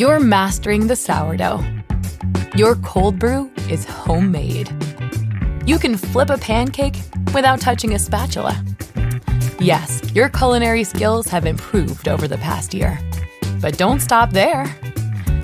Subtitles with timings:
[0.00, 1.62] You're mastering the sourdough.
[2.54, 4.70] Your cold brew is homemade.
[5.66, 6.96] You can flip a pancake
[7.34, 8.64] without touching a spatula.
[9.58, 12.98] Yes, your culinary skills have improved over the past year.
[13.60, 14.64] But don't stop there.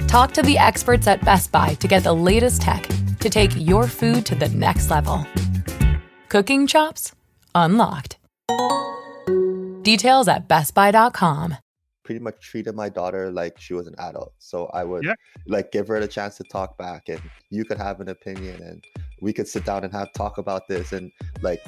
[0.09, 2.89] Talk to the experts at Best Buy to get the latest tech
[3.21, 5.27] to take your food to the next level.
[6.31, 7.13] Cooking chops
[7.55, 8.17] unlocked.
[9.87, 11.55] Details at bestbuy.com.
[12.03, 14.33] Pretty much treated my daughter like she was an adult.
[14.39, 15.15] So I would Yeah.
[15.47, 17.21] like give her the chance to talk back and
[17.51, 18.85] you could have an opinion and
[19.21, 21.61] we could sit down and have talk about this and like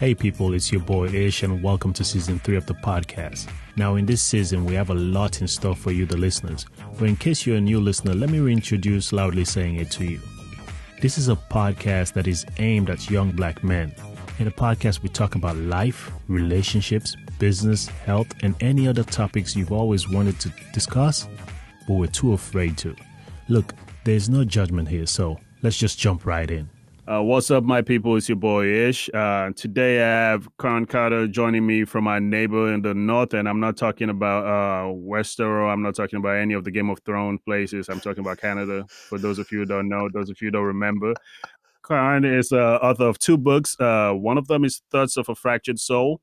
[0.00, 3.48] Hey people, it's your boy Ish, and welcome to season three of the podcast.
[3.76, 6.66] Now, in this season, we have a lot in store for you, the listeners.
[6.98, 10.20] But in case you're a new listener, let me reintroduce Loudly Saying It to you.
[11.00, 13.94] This is a podcast that is aimed at young black men.
[14.38, 19.72] In the podcast, we talk about life, relationships, business, health, and any other topics you've
[19.72, 21.26] always wanted to discuss,
[21.88, 22.94] but we're too afraid to.
[23.48, 26.70] Look, there's no judgment here, so let's just jump right in.
[27.08, 28.16] Uh, what's up, my people?
[28.16, 29.08] It's your boy Ish.
[29.14, 33.48] Uh, today I have Kern Carter joining me from my neighbor in the north, and
[33.48, 35.72] I'm not talking about uh, Westeros.
[35.72, 37.88] I'm not talking about any of the Game of Thrones places.
[37.88, 38.84] I'm talking about Canada.
[38.88, 41.14] For those of you who don't know, those of you who don't remember,
[41.88, 43.74] Kern is uh, author of two books.
[43.80, 46.20] Uh, one of them is Thoughts of a Fractured Soul,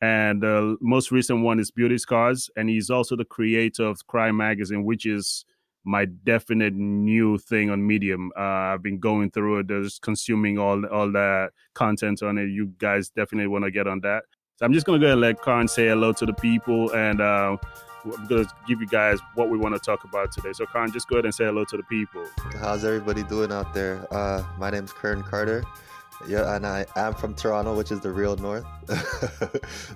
[0.00, 2.48] and the most recent one is Beauty Scars.
[2.56, 5.44] And he's also the creator of Cry Magazine, which is
[5.84, 8.30] my definite new thing on Medium.
[8.36, 12.46] Uh, I've been going through it, just consuming all all that content on it.
[12.50, 14.22] You guys definitely want to get on that.
[14.56, 17.20] So I'm just gonna go ahead and let Kern say hello to the people, and
[17.20, 17.56] uh,
[18.04, 20.52] I'm gonna give you guys what we want to talk about today.
[20.52, 22.24] So Kern, just go ahead and say hello to the people.
[22.58, 24.06] how's everybody doing out there?
[24.10, 25.64] Uh my name's Kern Carter.
[26.28, 28.64] Yeah, and I am from Toronto, which is the real north.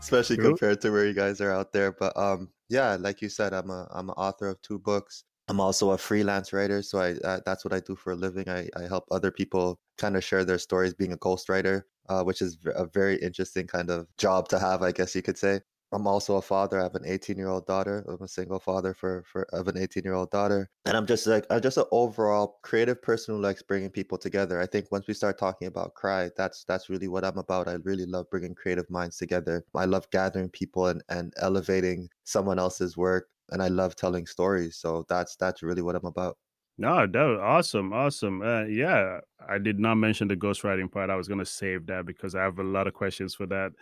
[0.00, 0.50] Especially Cool.
[0.50, 1.92] compared to where you guys are out there.
[1.92, 5.24] But um yeah, like you said, I'm a I'm an author of two books.
[5.48, 8.48] I'm also a freelance writer, so I uh, that's what I do for a living.
[8.48, 12.40] I, I help other people kind of share their stories being a ghostwriter, uh, which
[12.40, 15.60] is a very interesting kind of job to have, I guess you could say.
[15.94, 16.80] I'm also a father.
[16.80, 18.04] I have an 18 year old daughter.
[18.08, 21.26] I'm a single father for for of an 18 year old daughter, and I'm just
[21.26, 24.60] like I'm just an overall creative person who likes bringing people together.
[24.60, 27.68] I think once we start talking about cry, that's that's really what I'm about.
[27.68, 29.64] I really love bringing creative minds together.
[29.74, 34.76] I love gathering people and and elevating someone else's work, and I love telling stories.
[34.76, 36.38] So that's that's really what I'm about.
[36.76, 38.42] No, that was awesome, awesome.
[38.42, 41.08] Uh, yeah, I did not mention the ghostwriting part.
[41.08, 43.72] I was gonna save that because I have a lot of questions for that.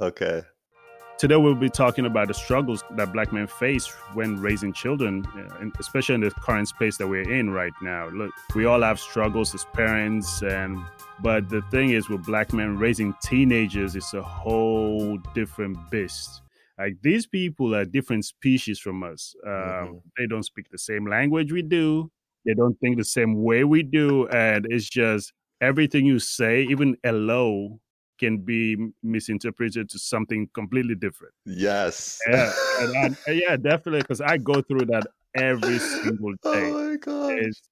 [0.00, 0.42] Okay.
[1.18, 5.64] Today we'll be talking about the struggles that black men face when raising children, uh,
[5.78, 8.08] especially in the current space that we're in right now.
[8.10, 10.78] Look, we all have struggles as parents, and
[11.22, 16.42] but the thing is, with black men raising teenagers, it's a whole different beast.
[16.78, 19.34] Like these people are different species from us.
[19.46, 20.02] Um, Mhm.
[20.18, 22.10] They don't speak the same language we do.
[22.44, 26.98] They don't think the same way we do, and it's just everything you say, even
[27.02, 27.80] hello,
[28.18, 31.34] can be misinterpreted to something completely different.
[31.44, 32.18] Yes.
[32.28, 36.70] Yeah, and, and yeah, definitely, because I go through that every single day.
[36.70, 37.38] oh my god.
[37.38, 37.62] It's,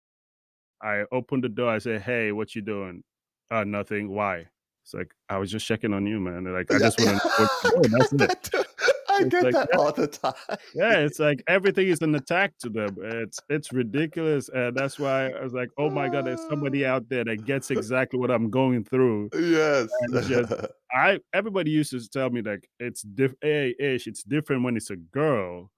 [0.82, 3.03] I open the door, I say, "Hey, what you doing?"
[3.50, 4.10] Uh, nothing.
[4.10, 4.47] Why?
[4.84, 6.44] It's like I was just checking on you, man.
[6.44, 8.19] Like I just want to know what you're doing.
[8.19, 8.66] That's it.
[9.14, 10.32] I It's get like that all the time.
[10.75, 12.97] Yeah, it's like everything is an attack to them.
[13.02, 17.08] It's it's ridiculous, and that's why I was like, "Oh my god, there's somebody out
[17.08, 19.88] there that gets exactly what I'm going through." yes.
[20.26, 20.52] Just-
[20.92, 24.90] I everybody used to tell me like it's diff hey ish, it's different when it's
[24.90, 25.70] a girl.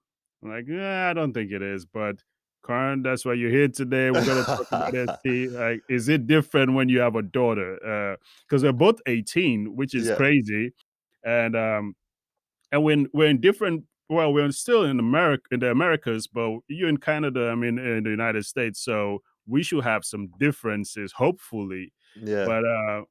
[0.43, 2.17] I'm like, yeah, I don't think it is, but
[2.62, 4.11] Kern, that's why you're here today.
[4.11, 5.23] We're gonna talk about.
[5.23, 8.17] See, like, is it different when you have a daughter?
[8.47, 10.17] Because they're both 18, which is Yeah.
[10.17, 10.73] crazy,
[11.25, 11.94] and um,
[12.73, 13.85] and when we're in different.
[14.09, 17.49] Well, we're still in America, in the Americas, but you're in Canada.
[17.51, 21.93] I mean, in the United States, so we should have some differences, hopefully
[22.23, 22.47] yeah.
[22.47, 23.03] but uh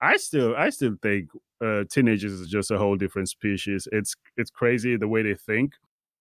[0.00, 1.28] i still i still think
[1.64, 5.74] uh teenagers is just a whole different species it's it's crazy the way they think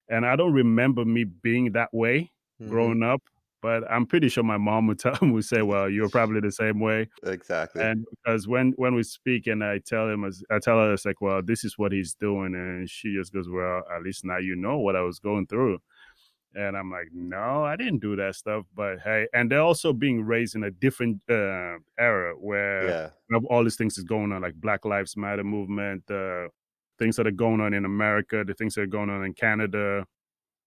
[0.09, 2.31] and i don't remember me being that way
[2.61, 2.69] Mhm.
[2.69, 3.21] growing up
[3.65, 6.79] but I'm pretty sure my mom would tell would say, "Well, you're probably the same
[6.79, 7.81] way." Exactly.
[7.81, 11.19] And because when when we speak and I tell him, I tell her, it's like,
[11.19, 14.55] "Well, this is what he's doing," and she just goes, "Well, at least now you
[14.55, 15.79] know what I was going through."
[16.53, 18.63] And I'm like, no, I didn't do that stuff.
[18.73, 23.39] But hey, and they're also being raised in a different uh, era where yeah.
[23.49, 26.47] all these things is going on, like Black Lives Matter movement, uh,
[26.97, 30.05] things that are going on in America, the things that are going on in Canada.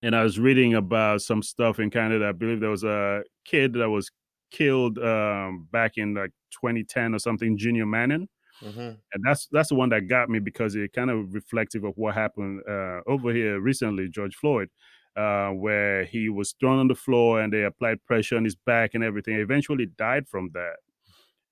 [0.02, 2.28] And I was reading about some stuff in Canada.
[2.28, 4.10] I believe there was a kid that was
[4.50, 8.28] killed um, back in like 2010 or something, Junior Manning.
[8.62, 8.80] Mm-hmm.
[8.80, 12.14] And that's that's the one that got me because it kind of reflective of what
[12.14, 14.68] happened uh, over here recently, George Floyd
[15.18, 18.94] uh, where he was thrown on the floor and they applied pressure on his back
[18.94, 19.34] and everything.
[19.34, 20.76] He eventually died from that.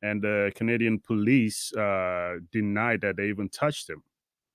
[0.03, 4.03] And the Canadian police uh, denied that they even touched him.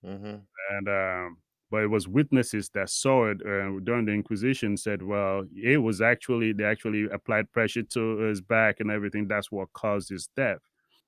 [0.05, 0.37] Mm-hmm.
[0.69, 1.37] And um,
[1.71, 6.01] but it was witnesses that saw it uh, during the Inquisition said, well, it was
[6.01, 9.27] actually they actually applied pressure to his back and everything.
[9.27, 10.59] That's what caused his death.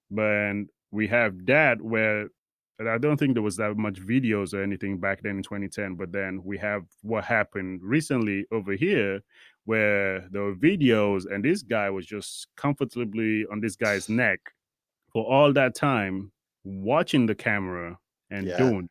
[0.09, 0.53] But
[0.91, 2.29] we have that where
[2.79, 5.95] I don't think there was that much videos or anything back then in 2010.
[5.95, 9.21] But then we have what happened recently over here,
[9.65, 14.39] where there were videos, and this guy was just comfortably on this guy's neck
[15.11, 16.31] for all that time,
[16.63, 17.97] watching the camera
[18.31, 18.57] and Yeah.
[18.57, 18.89] doing.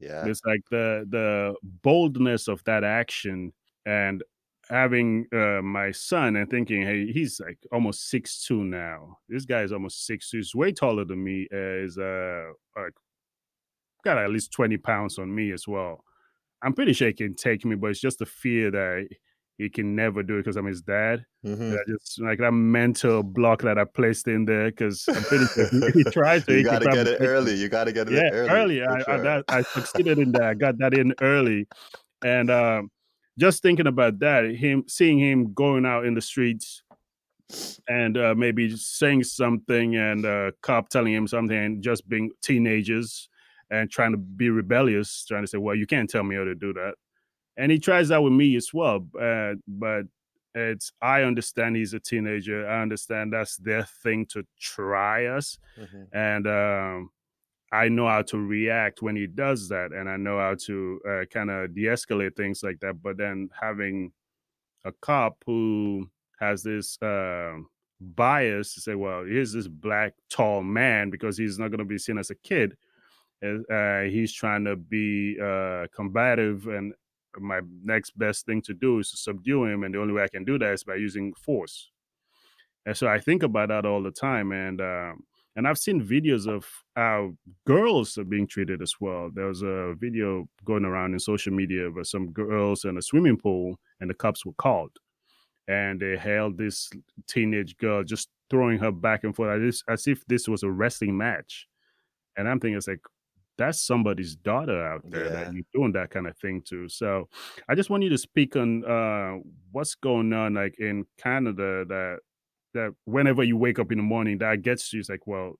[0.00, 0.26] Yeah.
[0.26, 3.52] It's like the the boldness of that action
[3.86, 4.22] and
[4.68, 9.18] having uh, my son and thinking, hey, he's like almost six two now.
[9.28, 10.38] This guy is almost six two.
[10.38, 11.46] He's way taller than me.
[11.50, 12.92] Is uh like
[14.04, 16.04] got at least 20 pounds on me as well.
[16.62, 19.08] I'm pretty sure he can take me, but it's just the fear that
[19.58, 21.24] he can never do it because I'm his dad.
[21.44, 21.70] Mhm.
[21.70, 25.68] That just like that mental block that I placed in there because I'm pretty sure
[25.72, 26.56] if he, tried to.
[26.56, 27.54] you got to get it early.
[27.54, 28.80] You got to get it Yeah, early.
[28.80, 28.82] early.
[28.82, 30.42] I, I, that, I succeeded in that.
[30.42, 31.66] I got that in early,
[32.24, 32.90] and um,
[33.38, 36.82] just thinking about that, him seeing him going out in the streets
[37.88, 43.28] and uh, maybe saying something, and uh, cop telling him something, and just being teenagers
[43.70, 46.54] and trying to be rebellious, trying to say, "Well, you can't tell me how to
[46.54, 46.94] do that,"
[47.56, 49.06] and he tries that with me as well.
[49.20, 50.04] Uh, but
[50.54, 52.66] it's I understand he's a teenager.
[52.68, 56.08] I understand that's their thing to try us, Mhm.
[56.12, 57.10] and um,
[57.72, 61.24] I know how to react when he does that, and I know how to uh,
[61.30, 63.02] kind of de-escalate things like that.
[63.02, 64.12] But then having
[64.84, 66.08] a cop who
[66.40, 67.54] has this uh,
[68.00, 71.98] bias to say, "Well, here's this black tall man," because he's not going to be
[71.98, 72.76] seen as a kid.
[73.42, 76.94] Uh, he's trying to be uh, combative, and
[77.38, 80.28] my next best thing to do is to subdue him, and the only way I
[80.28, 81.90] can do that is by using force.
[82.84, 85.24] And so I think about that all the time, and um,
[85.56, 87.32] and I've seen videos of how
[87.66, 89.30] girls are being treated as well.
[89.32, 93.38] There was a video going around in social media of some girls in a swimming
[93.38, 94.92] pool, and the cops were called,
[95.66, 96.90] and they held this
[97.26, 101.16] teenage girl, just throwing her back and forth as, as if this was a wrestling
[101.16, 101.66] match.
[102.36, 103.00] And I'm thinking, it's like
[103.58, 105.30] that's somebody's daughter out there Yeah.
[105.30, 106.88] that you're doing that kind of thing to.
[106.88, 107.28] So
[107.68, 109.38] I just want you to speak on uh,
[109.72, 112.18] what's going on, like in Canada, that
[112.74, 115.00] that whenever you wake up in the morning, that gets you.
[115.00, 115.54] It's like, well,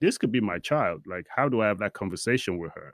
[0.00, 1.02] this could be my child.
[1.06, 2.92] Like, how do I have that conversation with her?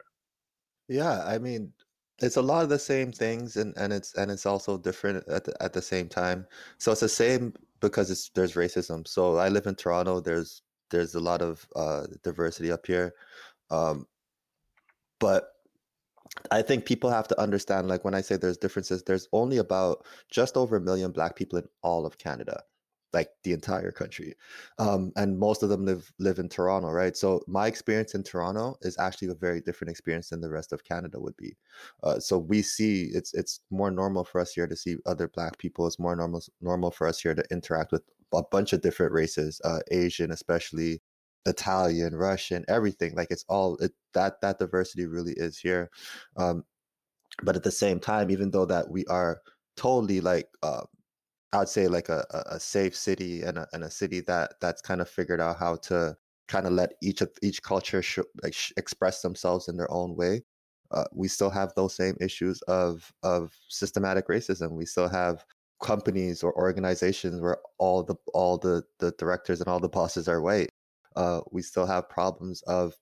[0.89, 1.73] Yeah, I mean,
[2.21, 5.45] it's a lot of the same things, and and it's and it's also different at
[5.45, 6.47] the, at the same time.
[6.79, 9.07] So it's the same because it's there's racism.
[9.07, 10.21] So I live in Toronto.
[10.21, 13.15] There's there's a lot of uh, diversity up here,
[13.71, 14.07] um,
[15.19, 15.53] but
[16.51, 17.89] I think people have to understand.
[17.89, 21.59] Like when I say there's differences, there's only about just over a million Black people
[21.59, 22.63] in all of Canada,
[23.13, 24.35] like the entire country,
[24.79, 27.17] um, and most of them live live in Toronto, right?
[27.17, 30.85] So my experience in Toronto is actually a very different experience than the rest of
[30.85, 31.57] Canada would be.
[32.03, 35.59] Uh, so we see it's it's more normal for us here to see other Black
[35.59, 35.87] people.
[35.87, 38.03] It's more normal normal for us here to interact with
[38.35, 41.01] a bunch of different races, uh, Asian especially,
[41.49, 43.15] Italian, Russian, everything.
[43.15, 45.91] Like it's all it, that that diversity really is here.
[46.37, 46.65] Um,
[47.43, 49.41] but at the same time, even though that we are
[49.77, 50.83] totally like uh,
[51.53, 55.01] I'd say like a, a safe city and a, and a city that that's kind
[55.01, 56.17] of figured out how to
[56.49, 60.17] kind of let each of each culture sh- like sh- express themselves in their own
[60.17, 60.43] way.
[60.91, 64.73] Uh, we still have those same issues of of systematic racism.
[64.73, 65.45] We still have
[65.83, 70.43] companies or organizations where all the all the the directors and all the bosses are
[70.43, 70.71] white.
[71.19, 72.95] Uh, we still have problems of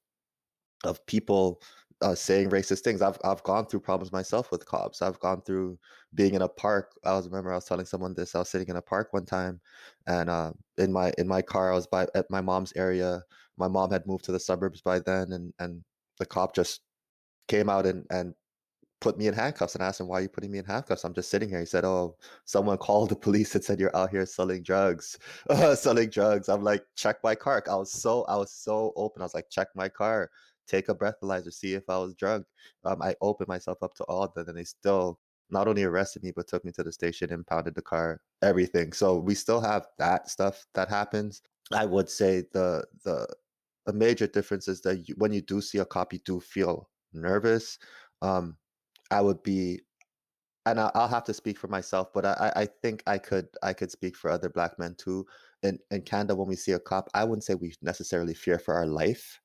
[0.85, 1.61] of people
[2.02, 3.02] uh, saying racist things.
[3.02, 5.02] I've I've gone through problems myself with cops.
[5.02, 5.78] I've gone through
[6.14, 6.92] being in a park.
[7.04, 8.35] I was remember I was telling someone this.
[8.35, 9.61] I was sitting in a park one time,
[10.06, 13.23] and uh, in my in my car, I was by at my mom's area.
[13.58, 15.82] My mom had moved to the suburbs by then, and and
[16.18, 16.82] the cop just
[17.49, 18.35] came out and and
[19.06, 19.75] put me in handcuffs.
[19.76, 21.60] And asked him, "Why are you putting me in handcuffs?" I'm just sitting here.
[21.60, 25.18] He said, "Oh, someone called the police and said you're out here selling drugs,
[25.76, 29.22] selling drugs." I'm like, "Check my car." I was so I was so open.
[29.22, 30.30] I was like, "Check my car."
[30.66, 32.44] Take a breathalyzer, see if I was drunk.
[32.84, 35.20] Um, I opened myself up to all that, and they still
[35.50, 38.92] not only arrested me but took me to the station, impounded the car, everything.
[38.92, 41.42] So we still have that stuff that happens.
[41.72, 43.28] I would say the the
[43.86, 46.90] a major difference is that you, when you do see a cop, you do feel
[47.12, 47.78] nervous.
[48.22, 48.56] Um,
[49.10, 49.80] I would be,
[50.66, 53.72] and I, will have to speak for myself, but I, I think I could I
[53.72, 55.26] could speak for other black men too.
[55.62, 58.75] In in Canada, when we see a cop, I wouldn't say we necessarily fear for
[58.75, 59.40] our life.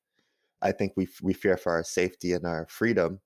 [0.62, 3.20] I think we we fear for our safety and our freedom,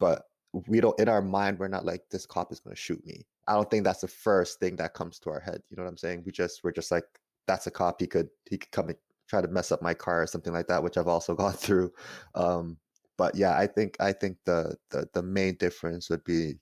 [0.00, 0.24] but
[0.68, 3.26] we don't in our mind we're not like this cop is going to shoot me.
[3.48, 5.62] I don't think that's the first thing that comes to our head.
[5.70, 6.22] You know what I'm saying?
[6.26, 7.04] We just we're just like
[7.46, 8.00] that's a cop.
[8.00, 10.68] He could he could come and try to mess up my car or something like
[10.68, 11.92] that, which I've also gone through.
[12.34, 12.78] Um,
[13.16, 16.54] but yeah, I think I think the, the the main difference would be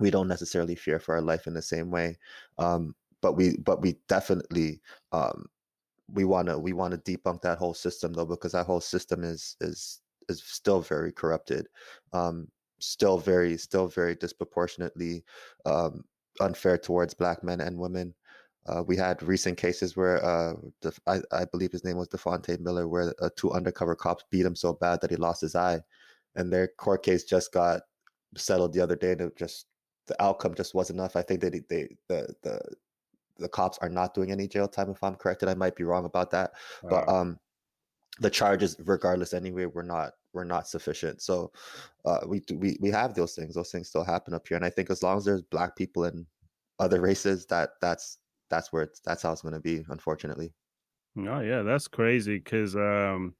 [0.00, 2.18] we don't necessarily fear for our life in the same way,
[2.58, 4.80] um, but we but we definitely
[5.12, 5.46] um,
[6.12, 9.22] we want to we want to debunk that whole system though because that whole system
[9.24, 11.68] is is is still very corrupted,
[12.12, 12.48] um,
[12.80, 15.24] still very still very disproportionately
[15.66, 16.04] um,
[16.40, 18.14] unfair towards black men and women.
[18.66, 20.54] Uh, we had recent cases where uh,
[21.06, 24.54] I, I, believe his name was Dafonte Miller, where uh, two undercover cops beat him
[24.54, 25.80] so bad that he lost his eye,
[26.36, 27.82] and their court case just got
[28.36, 29.66] settled the other day, and it just
[30.06, 31.16] the outcome just was enough.
[31.16, 32.60] I think that they, they the the
[33.38, 35.48] the cops are not doing any jail time, if I'm corrected.
[35.48, 36.52] I might be wrong about that,
[36.84, 36.90] wow.
[36.90, 37.40] but um,
[38.20, 41.20] the charges, regardless, anyway, were not were not sufficient.
[41.20, 41.52] So
[42.04, 43.54] uh, we we we have those things.
[43.54, 46.04] Those things still happen up here, and I think as long as there's black people
[46.04, 46.26] and
[46.78, 48.18] other races, that that's
[48.52, 50.52] that's where it's that's how it's going to be unfortunately.
[51.16, 53.34] Oh yeah that's crazy because um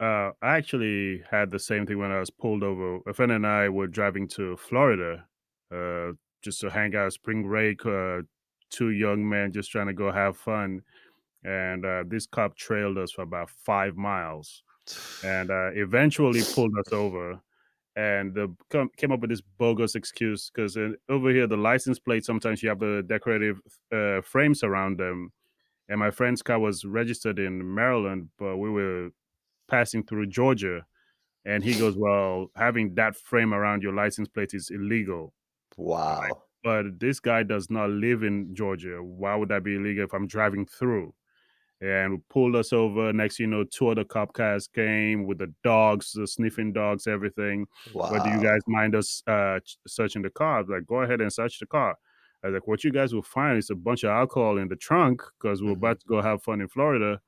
[0.00, 3.46] uh i actually had the same thing when i was pulled over a friend and
[3.46, 5.26] i were driving to florida
[5.74, 8.22] uh just to hang out spring break uh
[8.70, 10.80] two young men just trying to go have fun
[11.44, 14.62] and uh this cop trailed us for about five miles
[15.24, 17.40] and uh eventually pulled us over
[17.98, 21.98] and the, come, came up with this bogus excuse because uh, over here the license
[21.98, 23.60] plate sometimes you have the decorative
[23.92, 25.32] uh, frames around them.
[25.88, 29.10] And my friend's car was registered in maryland but we were
[29.68, 30.86] passing through georgia.
[31.44, 35.34] And he goes well having that frame around your license plate is illegal.
[35.76, 36.22] Wow.
[36.62, 39.02] But this guy does not live in georgia.
[39.02, 41.14] Why would that be illegal if i'm driving through
[41.80, 43.12] and pulled us over.
[43.12, 47.66] Next, you know, two other cop cars came with the dogs, the sniffing dogs, everything.
[47.92, 48.10] Wow.
[48.10, 50.64] But do you guys mind us uh, searching the car?
[50.64, 51.96] like, go ahead and search the car.
[52.42, 54.76] I was like, what you guys will find is a bunch of alcohol in the
[54.76, 55.78] trunk because we're mm-hmm.
[55.78, 57.20] about to go have fun in Florida.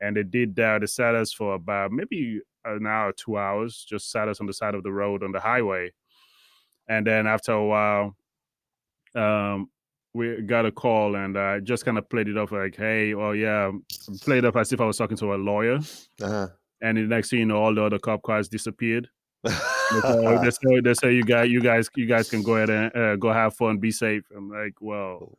[0.00, 0.80] And they did that.
[0.80, 4.52] They sat us for about maybe an hour, two hours, just sat us on the
[4.52, 5.92] side of the road on the highway.
[6.88, 8.16] And then after a while,
[9.14, 9.70] um,
[10.16, 13.32] we got a call and I just kind of played it off like, hey, oh
[13.32, 13.70] yeah,
[14.22, 15.78] played it off as if I was talking to a lawyer.
[16.20, 16.48] Uh-huh.
[16.80, 19.08] And the next thing you know, all the other cop cars disappeared.
[19.44, 19.50] they,
[20.50, 23.32] say, they, say, you guys, you guys, you guys can go ahead and uh, go
[23.32, 24.24] have fun, be safe.
[24.34, 25.36] I'm like, well,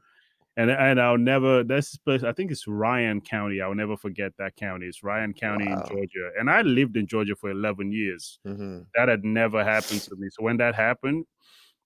[0.55, 1.63] and and I'll never.
[1.63, 3.61] This place, I think it's Bryan County.
[3.61, 4.87] I'll never forget that county.
[4.87, 5.81] It's Bryan County wow.
[5.81, 8.39] in Georgia, and I lived in Georgia for 11 years.
[8.45, 8.79] Mm-hmm.
[8.95, 10.29] That had never happened to me.
[10.31, 11.25] So when that happened,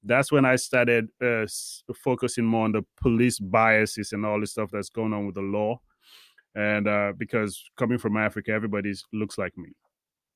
[0.04, 1.46] that's when I started uh,
[1.96, 5.42] focusing more on the police biases and all the stuff that's going on with the
[5.42, 5.80] law.
[6.56, 9.70] And uh, because coming from Africa, everybody looks like me.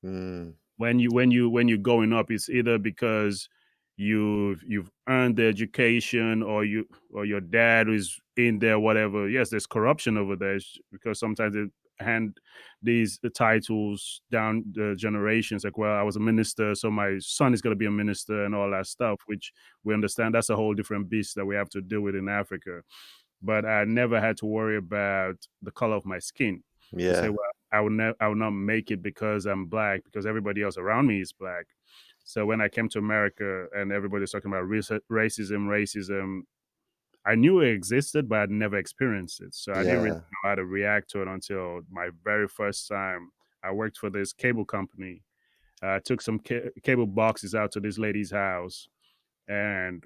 [0.04, 0.54] Mm.
[0.78, 3.48] When you when you when you're going up, it's either because
[3.96, 9.28] you've you've earned the education or you or your dad is in there, whatever.
[9.28, 10.58] Yes, there's corruption over there
[10.92, 12.36] because sometimes it hand
[12.82, 17.62] these titles down the generations like well i was a minister so my son is
[17.62, 19.52] going to be a minister and all that stuff which
[19.84, 22.82] we understand that's a whole different beast that we have to deal with in africa.
[23.42, 26.62] But i never had to worry about the color of my skin.
[26.92, 27.38] Yeah say, well,
[27.72, 31.06] i would never i would not make it because i'm black because everybody else around
[31.06, 31.66] me is black.
[32.24, 36.42] So when i came to america and everybody's talking about racism racism
[37.26, 39.54] I knew it existed, but I'd never experienced it.
[39.54, 39.82] So I yeah.
[39.84, 43.30] didn't really know how to react to it until my very first time.
[43.64, 45.22] I worked for this cable company.
[45.82, 48.88] I uh, took some ca- cable boxes out to this lady's house
[49.48, 50.04] and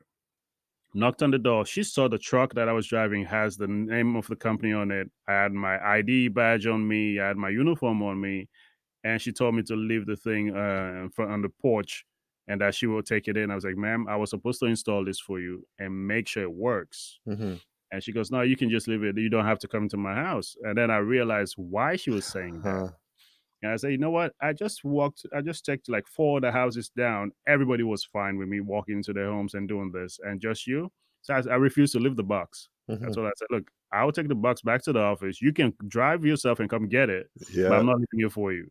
[0.94, 1.66] knocked on the door.
[1.66, 4.90] She saw the truck that I was driving has the name of the company on
[4.90, 5.10] it.
[5.28, 7.20] I had my ID badge on me.
[7.20, 8.48] I had my uniform on me,
[9.04, 12.04] and she told me to leave the thing uh, on the porch
[12.50, 13.48] and that she will take it in.
[13.52, 16.42] I was like, ma'am, I was supposed to install this for you and make sure
[16.42, 17.20] it works.
[17.26, 17.54] Mm-hmm.
[17.92, 19.16] And she goes, no, you can just leave it.
[19.16, 20.56] You don't have to come to my house.
[20.64, 22.74] And then I realized why she was saying that.
[22.74, 22.88] Uh-huh.
[23.62, 24.32] And I said, you know what?
[24.40, 27.30] I just walked, I just checked like four of the houses down.
[27.46, 30.18] Everybody was fine with me walking into their homes and doing this.
[30.24, 30.90] And just you.
[31.22, 32.68] So I, I refused to leave the box.
[32.90, 33.00] Mhm.
[33.00, 33.46] That's what I said.
[33.50, 35.40] Look, I'll take the box back to the office.
[35.40, 37.70] You can drive yourself and come get it, but Yeah.
[37.70, 38.68] I'm not leaving it for you.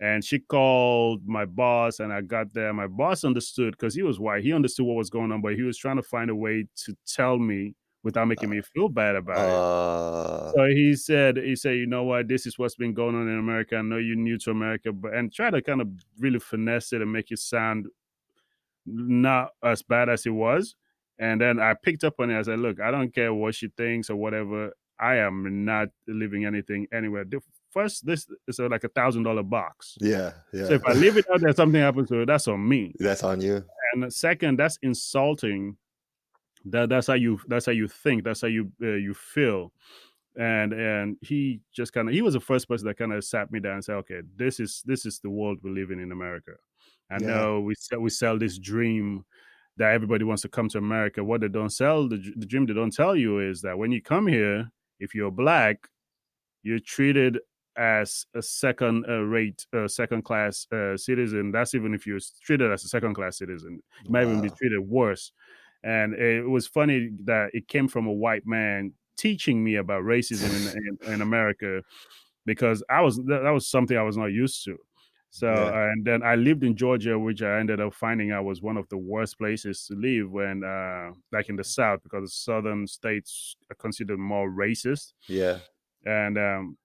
[0.00, 2.72] And she called my boss, and I got there.
[2.72, 4.42] My boss understood because he was white.
[4.42, 6.96] He understood what was going on, but he was trying to find a way to
[7.06, 9.62] tell me without making me feel bad about it.
[10.16, 13.28] Uh, So he said, he said, you know what, this is what's been going on
[13.28, 13.76] in America.
[13.76, 15.88] I know you're new to America, but and try to kind of
[16.18, 17.86] really finesse it and make it sound
[18.86, 20.76] not as bad as it was.
[21.18, 22.38] And then I picked up on it.
[22.38, 24.72] I said, look, I don't care what she thinks or whatever.
[24.98, 27.24] I am not leaving anything anywhere.
[27.70, 29.96] First, this is a, like a thousand dollar box.
[30.00, 30.32] yeah.
[30.52, 30.66] Yeah.
[30.66, 32.94] So if I leave it out there, something happens to it, that's on me.
[32.98, 33.64] That's on you.
[33.94, 35.76] And second, that's insulting.
[36.66, 38.24] That that's how you that's how you think.
[38.24, 39.72] That's how you uh, you feel.
[40.36, 43.50] And and he just kind of he was the first person that kind of sat
[43.50, 46.12] me down and said, okay, this is this is the world we live in in
[46.12, 46.52] America.
[47.10, 47.26] I Yeah.
[47.28, 49.24] know we sell we sell this dream
[49.76, 51.24] that everybody wants to come to America.
[51.24, 54.02] What they don't sell the, the dream they don't tell you is that when you
[54.02, 55.88] come here, if you're black,
[56.62, 57.38] you're treated
[57.76, 61.52] as a second uh, rate, uh, second class uh, citizen.
[61.52, 63.82] That's even if you're treated as a second class citizen.
[64.04, 65.32] You might even be treated worse.
[65.82, 70.56] And it was funny that it came from a white man teaching me about racism
[70.56, 71.82] in, in, in America
[72.46, 74.76] because I was that, that was something I was not used to.
[75.30, 75.84] So Yeah.
[75.90, 78.88] and then I lived in Georgia, which I ended up finding out was one of
[78.88, 83.56] the worst places to live when, uh, like in the South, because the southern states
[83.70, 85.60] are considered more racist Yeah.
[86.04, 86.78] and um,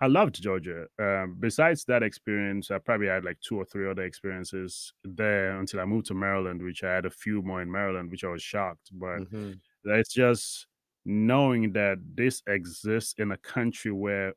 [0.00, 0.86] I loved Georgia.
[0.98, 5.80] Um, besides that experience, I probably had like two or three other experiences there until
[5.80, 8.42] I moved to Maryland, which I had a few more in Maryland, which I was
[8.42, 8.90] shocked.
[8.92, 9.60] But Mhm.
[9.84, 10.66] it's just
[11.04, 14.34] knowing that this exists in a country where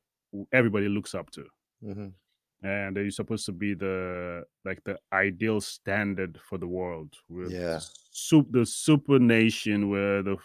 [0.53, 1.45] everybody looks up to,
[1.81, 2.13] Mhm.
[2.61, 7.15] and you're supposed to be the like the ideal standard for the world.
[7.29, 7.87] With Yeah.
[8.11, 10.37] soup, the super nation, where the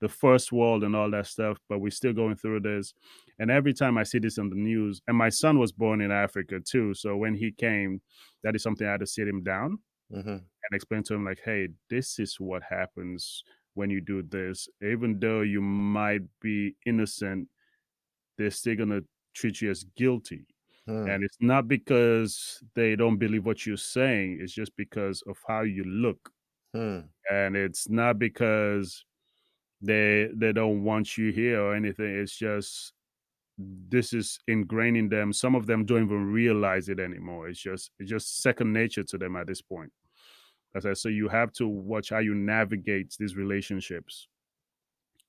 [0.00, 2.94] the first world and all that stuff, but we're still going through this.
[3.38, 6.10] And every time I see this on the news, and my son was born in
[6.12, 8.00] Africa too, so when he came,
[8.44, 9.78] that is something I had to sit him down
[10.10, 10.28] Mhm.
[10.38, 13.42] and explain to him like, hey, this is what happens
[13.74, 14.68] when you do this.
[14.82, 17.48] Even though you might be innocent,
[18.38, 19.02] they're still gonna
[19.34, 20.46] treat you as guilty.
[20.86, 21.08] Hmm.
[21.08, 25.62] And it's not because they don't believe what you're saying, it's just because of how
[25.62, 26.32] you look.
[26.74, 27.08] Hmm.
[27.30, 29.04] And it's not because
[29.80, 32.16] they they don't want you here or anything.
[32.16, 32.92] It's just
[33.58, 35.32] this is ingrained in them.
[35.32, 37.48] Some of them don't even realize it anymore.
[37.48, 39.92] It's just it's just second nature to them at this point.
[40.74, 44.28] As I say, you have to watch how you navigate these relationships.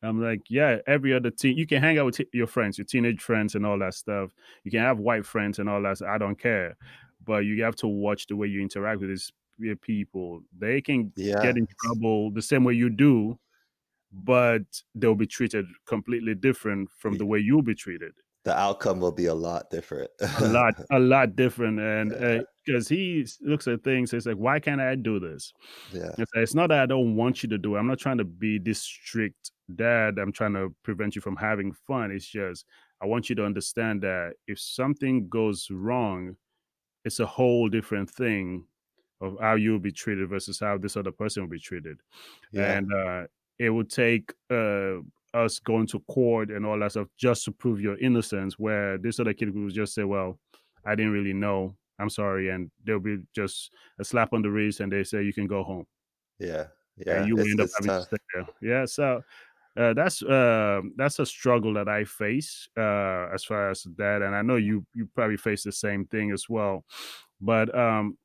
[0.02, 2.86] I'm like, yeah, every other teen, you can hang out with t- your friends, your
[2.86, 4.32] teenage friends, and all that stuff.
[4.64, 6.02] You can have white friends and all that.
[6.02, 6.78] I don't care,
[7.26, 9.32] but you have to watch the way you interact with these
[9.70, 10.42] uh, people.
[10.58, 11.36] They can Yeah.
[11.42, 13.38] get in trouble the same way you do,
[14.12, 14.62] but
[14.96, 18.12] they'll be treated completely different from the way you'll be treated.
[18.46, 20.10] The outcome will be a lot different.
[20.40, 21.80] A lot, a lot different.
[21.80, 22.42] And Yeah.
[22.66, 25.54] because he looks at things, he's like, why can't I do this?
[25.94, 26.12] yeah.
[26.18, 27.80] It's, it's not that I don't want you to do it.
[27.80, 30.18] I'm not trying to be this strict dad.
[30.18, 32.12] I'm trying to prevent you from having fun.
[32.12, 32.66] It's just
[33.02, 36.36] I want you to understand that if something goes wrong,
[37.06, 38.66] it's a whole different thing
[39.22, 42.00] of how you'll be treated versus how this other person will be treated.
[42.54, 42.78] Yeah.
[42.78, 43.24] And uh,
[43.60, 44.98] it would take uh,
[45.34, 48.58] us going to court and all that stuff just to prove your innocence.
[48.58, 50.40] Where this other kid would just say, "Well,
[50.86, 51.76] I didn't really know.
[52.00, 55.34] I'm sorry," and there'll be just a slap on the wrist, and they say you
[55.34, 55.86] can go home
[56.40, 56.68] yeah.
[56.98, 57.20] Yeah.
[57.22, 58.10] and you It's, end up having tough.
[58.10, 58.48] to stay there.
[58.62, 59.24] Yeah, so
[59.78, 64.36] uh, that's uh, that's a struggle that I face uh, as far as that, and
[64.36, 66.86] I know you you probably face the same thing as well.
[67.42, 68.18] But um,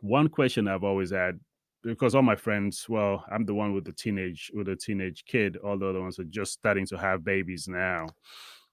[0.00, 1.40] one question I've always had
[1.82, 5.56] because all my friends, well, I'm the one with the teenage with a teenage kid,
[5.58, 8.08] all the other ones are just starting to have babies now.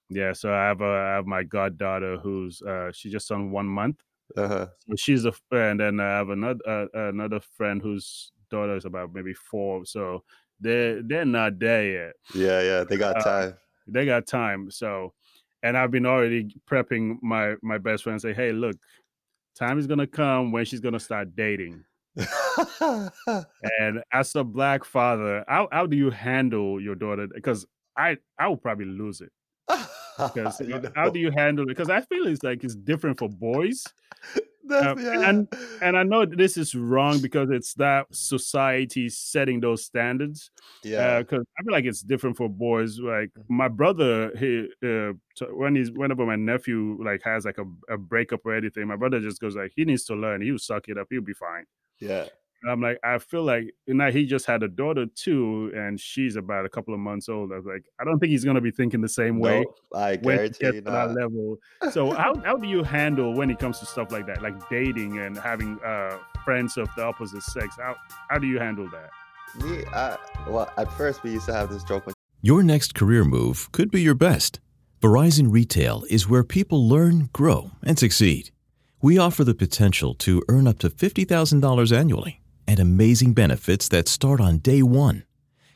[0.08, 3.66] Yeah, so I have a, I have my goddaughter who's uh, she just on one
[3.66, 4.02] month,
[4.36, 4.66] Uh-huh.
[4.88, 9.12] so she's a friend, and I have another uh, another friend whose daughter is about
[9.14, 9.84] maybe four.
[9.84, 10.24] So
[10.58, 12.12] they're they're not there yet.
[12.34, 12.60] Yeah.
[12.62, 12.84] Yeah.
[12.84, 13.54] They got Uh, time.
[13.86, 14.70] They got time.
[14.70, 15.14] So,
[15.62, 18.20] and I've been already prepping my my best friend.
[18.20, 18.76] Say, hey, look,
[19.54, 21.84] time is gonna come when she's gonna start dating.
[23.78, 27.28] And as a black father, how how do you handle your daughter?
[27.32, 29.32] Because I I would probably lose it.
[30.16, 31.68] Because You how do you handle it?
[31.68, 33.84] Because I feel it's like it's different for boys.
[34.70, 35.48] Um, and,
[35.82, 40.50] and I know this is wrong because it's that society setting those standards.
[40.84, 42.98] yeah, Because I feel like it's different for boys.
[42.98, 45.14] Like my brother, he uh,
[45.54, 49.18] when he's whenever my nephew like has like a, a breakup or anything, my brother
[49.20, 50.42] just goes like he needs to learn.
[50.42, 51.08] He'll suck it up.
[51.10, 51.64] He'll be fine.
[52.00, 52.26] Yeah,
[52.68, 56.66] I'm like, I feel like now he just had a daughter too, and she's about
[56.66, 57.52] a couple of months old.
[57.52, 60.16] I was like, I don't think he's gonna be thinking the same way No, I
[60.16, 61.56] when he guarantee you to that level.
[61.90, 65.18] So how how do you handle when it comes to stuff like that, like dating
[65.18, 67.76] and having uh friends of the opposite sex?
[67.78, 67.96] How
[68.28, 69.10] how do you handle that?
[69.64, 73.24] Me, I, well, at first we used to have this joke when Your next career
[73.24, 74.60] move could be your best.
[75.00, 78.50] Verizon Retail is where people learn, grow, and succeed.
[79.02, 84.42] We offer the potential to earn up to $50,000 annually and amazing benefits that start
[84.42, 85.24] on day one.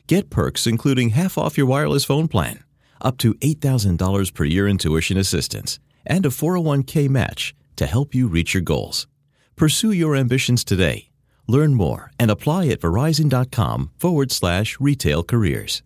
[0.05, 2.63] Get perks including half off your wireless phone plan,
[3.01, 8.27] up to $8,000 per year in tuition assistance, and a 401k match to help you
[8.27, 9.07] reach your goals.
[9.55, 11.09] Pursue your ambitions today.
[11.47, 15.81] Learn more and apply at verizon.com forward slash retail careers.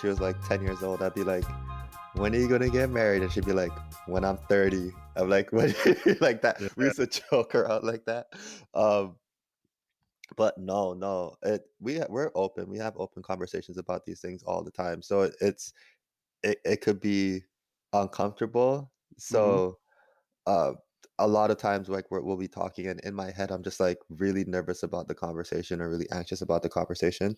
[0.00, 1.44] she was like 10 years old, I'd be like,
[2.14, 3.22] when are you gonna get married?
[3.22, 3.72] And she'd be like,
[4.06, 4.92] when I'm 30.
[5.20, 5.74] I'm like, what?
[6.20, 6.60] like that.
[6.76, 8.26] We used to joke around like that.
[8.74, 9.16] Um,
[10.36, 12.68] but no, no, it we we're open.
[12.68, 15.02] We have open conversations about these things all the time.
[15.02, 15.72] So it, it's
[16.42, 17.42] it, it could be
[17.92, 18.92] uncomfortable.
[19.18, 19.78] So
[20.46, 20.72] uh
[21.18, 23.78] a lot of times like we're, we'll be talking and in my head I'm just
[23.78, 27.36] like really nervous about the conversation or really anxious about the conversation.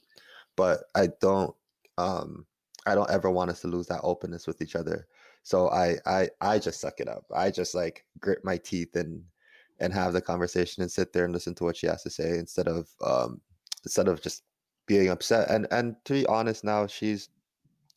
[0.57, 1.55] But I don't
[1.99, 2.47] um
[2.87, 5.07] I don't ever want us to lose that openness with each other.
[5.43, 7.27] So I I I just suck it up.
[7.35, 9.25] I just like grit my teeth and
[9.81, 12.39] and have the conversation and sit there and listen to what she has to say
[12.39, 13.41] instead of um
[13.85, 14.45] instead of just
[14.87, 15.51] being upset.
[15.51, 17.29] And and to be honest now she's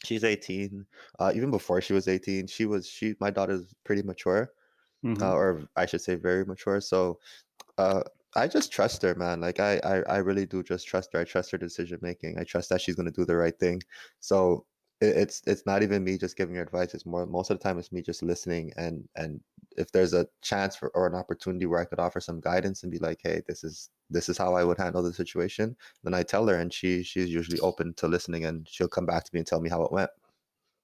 [0.03, 0.85] she's 18.
[1.19, 4.53] Uh even before she was 18, she was she my daughter's pretty mature.
[5.03, 5.21] Mhm.
[5.21, 6.81] Uh, or I should say very mature.
[6.81, 7.19] So
[7.77, 8.03] uh
[8.35, 9.41] I just trust her, man.
[9.41, 11.19] Like I, I, I really do just trust her.
[11.19, 12.37] I trust her decision making.
[12.39, 13.81] I trust that she's gonna do the right thing.
[14.19, 14.65] So
[15.07, 16.93] it's it's not even me just giving her advice.
[16.93, 19.41] It's more most of the time it's me just listening and and
[19.77, 22.91] if there's a chance for or an opportunity where I could offer some guidance and
[22.91, 26.23] be like, hey, this is this is how I would handle the situation, then I
[26.23, 29.39] tell her and she she's usually open to listening and she'll come back to me
[29.39, 30.11] and tell me how it went.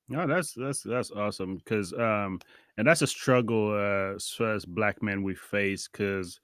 [0.08, 2.40] No, that's that's that's awesome because um
[2.78, 6.40] and that's a struggle uh as black men we face because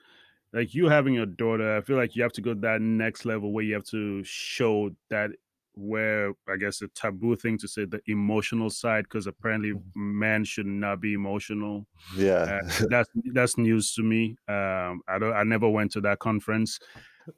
[0.53, 3.53] like you having a daughter, I feel like you have to go that next level
[3.53, 5.31] where you have to show that
[5.77, 10.65] where I guess a taboo thing to say the emotional side because apparently men should
[10.65, 11.87] not be emotional.
[12.17, 12.59] Yeah.
[12.63, 14.37] Uh, that's that's news to me.
[14.47, 16.79] Um, I don't I never went to that conference,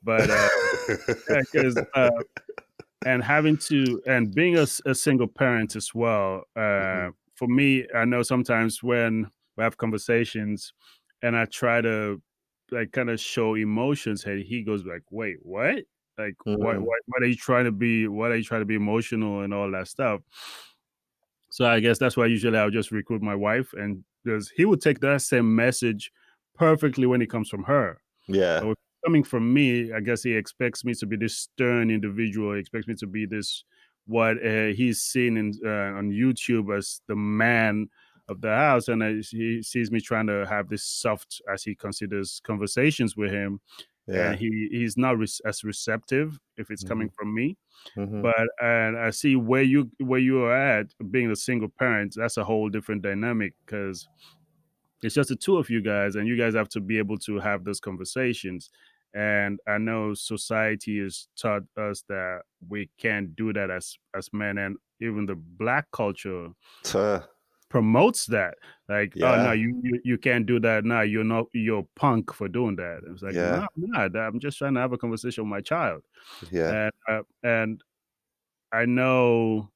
[0.04, 0.50] but uh,
[1.28, 2.10] because uh,
[3.06, 7.14] and having to and being a, a single parent as well uh Mhm.
[7.36, 10.74] for me i know sometimes when we have conversations
[11.22, 12.22] and i try to
[12.72, 15.84] like kind of show emotions and he goes like wait what
[16.20, 16.58] like Mhm.
[16.58, 19.72] what are you trying to be what are you trying to be emotional and all
[19.72, 20.22] that stuff
[21.50, 24.82] so i guess that's why usually i'll just recruit my wife and because he would
[24.82, 26.12] take that same message
[26.56, 28.60] perfectly when it comes from her yeah.
[28.60, 32.54] so coming from me, I guess he expects me to be this stern individual.
[32.54, 33.64] He expects me to be this
[34.08, 37.90] what uh, he's seen in uh, on YouTube as the man
[38.28, 41.76] of the house, and I, he sees me trying to have this soft, as he
[41.76, 43.60] considers, conversations with him,
[44.10, 44.32] Yeah.
[44.32, 47.58] and he he's not re- as receptive if it's coming from me.
[47.96, 48.22] Mhm.
[48.22, 52.16] But and I see where you where you are at being a single parent.
[52.18, 54.08] That's a whole different dynamic because
[55.04, 57.40] it's just the two of you guys and you guys have to be able to
[57.40, 58.70] have those conversations
[59.16, 64.58] and i know society has taught us that we can't do that as as men
[64.60, 66.50] and even the black culture
[66.84, 67.20] Tuh.
[67.70, 68.56] Promotes that
[68.88, 72.48] like oh no you, you you can't do that now you're not you're punk for
[72.48, 73.68] doing that it's like Yeah.
[73.78, 76.04] no I'm not i'm just trying to have a conversation with my child
[76.52, 76.88] Yeah.
[76.88, 77.84] and uh, and
[78.72, 79.72] I know,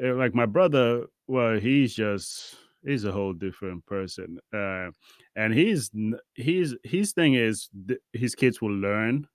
[0.00, 1.06] eh, like my brother.
[1.26, 4.90] Well, he's just he's a whole different person, uh,
[5.34, 5.90] and he's
[6.34, 9.26] he's his thing is th- his kids will learn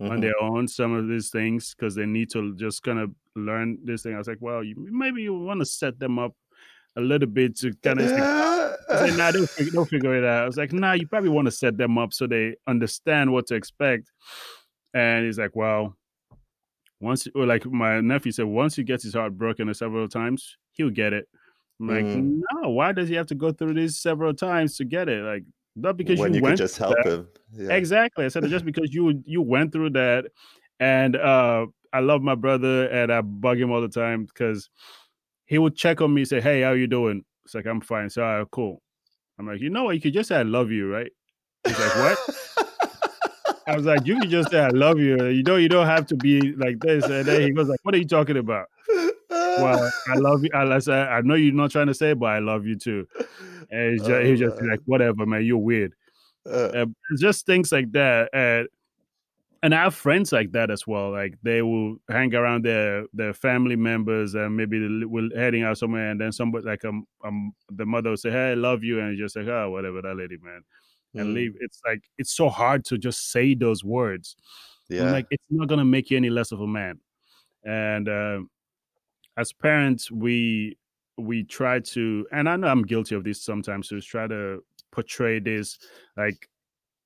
[0.00, 0.20] on Mhm.
[0.20, 4.02] their own some of these things because they need to just kind of learn this
[4.02, 4.14] thing.
[4.14, 6.34] I was like, well, you, maybe you want to set them up
[6.96, 8.10] a little bit to kind of.
[8.90, 10.42] I said, nah, they'll figure, they'll figure it out.
[10.44, 13.46] I was like, nah, you probably want to set them up so they understand what
[13.48, 14.10] to expect.
[14.94, 15.94] And he's like, well,
[17.00, 20.90] once, or like my nephew said, once he gets his heart broken several times, he'll
[20.90, 21.28] get it.
[21.80, 22.40] I'm like, Mm.
[22.54, 25.22] no, why does he have to go through this several times to get it?
[25.22, 25.44] Like,
[25.76, 27.12] not because when you, you, could went just help that.
[27.12, 27.28] him.
[27.52, 27.72] Yeah.
[27.74, 28.24] Exactly.
[28.24, 30.24] I said just because you you went through that,
[30.80, 34.68] and uh I love my brother, and I bug him all the time because
[35.48, 38.08] he would check on me, say, "Hey, how you doing?" It's like I'm fine.
[38.10, 38.80] So, "Ah, cool.
[39.38, 39.94] I'm like, you know what?
[39.94, 41.10] You could just say I love you, right?
[41.64, 42.18] He's like, what?
[43.68, 45.26] I was like, you can just say I love you.
[45.26, 47.04] You know, you don't have to be like this.
[47.04, 48.66] And then he goes like, what are you talking about?
[49.28, 50.50] well, I love you.
[50.54, 53.06] I, said, I know you're not trying to say, but I love you too.
[53.70, 55.92] And he's just, oh, he's just like, whatever, man, you're weird.
[56.46, 56.86] Uh, uh,
[57.18, 58.30] just things like that.
[58.32, 58.68] And,
[59.62, 61.10] and I have friends like that as well.
[61.10, 66.10] Like they will hang around their their family members and maybe we're heading out somewhere,
[66.10, 69.16] and then somebody like um, um the mother will say, "Hey, I love you," and
[69.18, 70.62] just like, "Oh, whatever, that lady, man,"
[71.14, 71.34] and mm.
[71.34, 71.54] leave.
[71.60, 74.36] It's like it's so hard to just say those words.
[74.88, 77.00] Yeah, I'm like it's not gonna make you any less of a man.
[77.64, 78.40] And uh,
[79.36, 80.78] as parents, we
[81.16, 85.40] we try to, and I know I'm guilty of this sometimes, to try to portray
[85.40, 85.78] this
[86.16, 86.48] like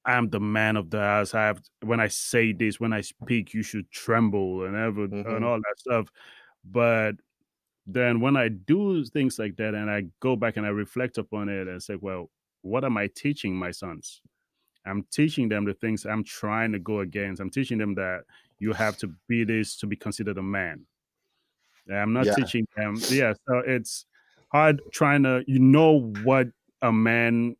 [0.04, 1.34] I'm the man of the house.
[1.34, 5.30] I have when I say this, when I speak, you should tremble and ever mm-hmm.
[5.30, 6.08] and all that stuff.
[6.64, 7.12] But
[7.86, 11.48] then when I do things like that and I go back and I reflect upon
[11.48, 12.30] it and say, well,
[12.62, 14.20] what am I teaching my sons?
[14.86, 17.40] I'm teaching them the things I'm trying to go against.
[17.40, 18.22] I'm teaching them that
[18.58, 20.86] you have to be this to be considered a man.
[21.92, 22.34] I'm not yeah.
[22.34, 22.96] teaching them.
[23.08, 24.06] Yeah, so it's
[24.48, 26.48] hard trying to you know what
[26.80, 27.56] a man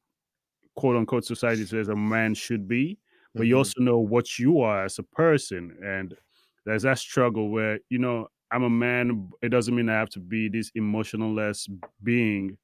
[0.77, 2.99] quote unquote society says a man should be,
[3.35, 3.49] but mm-hmm.
[3.49, 5.77] you also know what you are as a person.
[5.85, 6.15] And
[6.65, 10.21] there's that struggle where, you know, I'm a man, it doesn't mean I have to
[10.21, 11.69] be this emotionless
[12.03, 12.59] being,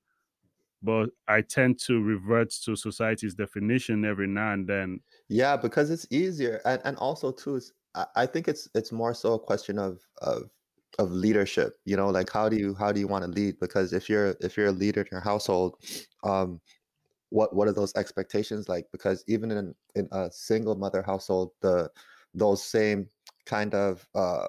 [0.82, 5.00] but I tend to revert to society's definition every now and then.
[5.28, 6.60] Yeah, because it's easier.
[6.66, 7.60] And and also too,
[8.14, 10.50] I think it's it's more so a question of of
[10.98, 13.92] of leadership you know like how do you how do you want to lead because
[13.92, 15.76] if you're if you're a leader in your household
[16.24, 16.60] um
[17.30, 18.86] what what are those expectations like?
[18.92, 21.90] Because even in in a single mother household the
[22.34, 23.08] those same
[23.46, 24.48] kind of uh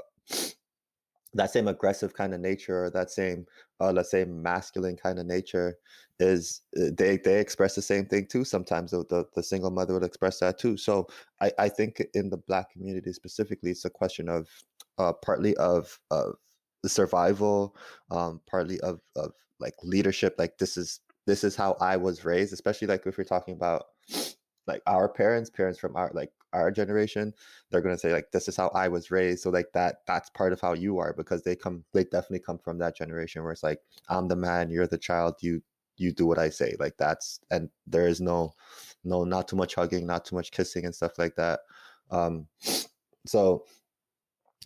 [1.33, 3.45] that same aggressive kind of nature or that same
[3.79, 5.77] uh, let's say masculine kind of nature
[6.19, 9.93] is uh, they they express the same thing too sometimes the, the, the single mother
[9.93, 10.75] would express that too.
[10.77, 11.07] So
[11.41, 14.47] i i think in the black community specifically it's a question of
[14.97, 16.35] uh partly of of
[16.83, 17.75] the survival
[18.11, 22.53] um partly of of like leadership like this is this is how I was raised,
[22.53, 23.85] especially like if you're talking about
[24.65, 27.31] like our parents, parents from our like our generation,
[27.69, 29.43] they're gonna say like this is how I was raised.
[29.43, 32.57] So like that that's part of how you are because they come they definitely come
[32.57, 35.61] from that generation where it's like I'm the man, you're the child, you
[35.97, 36.75] you do what I say.
[36.79, 38.53] Like that's and there is no
[39.03, 41.59] no not too much hugging, not too much kissing and stuff like that.
[42.09, 42.47] Um
[43.27, 43.65] so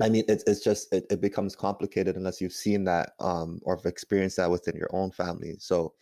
[0.02, 3.80] I mean, it's it's just it, it becomes complicated unless you've seen that um, or
[3.86, 5.56] experienced that within your own family.
[5.60, 5.94] So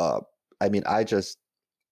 [0.00, 0.20] uh,
[0.60, 1.38] I mean, I just,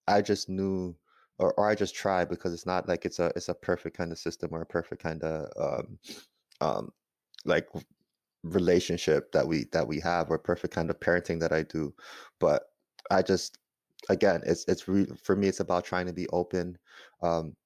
[0.06, 0.96] I just knew,
[1.38, 4.12] or, or I just tried because it's not like it's a, it's a perfect kind
[4.12, 5.98] of system or a perfect kind of, um,
[6.60, 6.92] um,
[7.44, 7.68] like
[8.44, 11.92] relationship that we that we have or perfect kind of parenting that I do,
[12.38, 12.62] but
[13.10, 13.58] I just,
[14.08, 16.78] again, it's it's re- for me, it's about trying to be open,
[17.22, 17.56] um,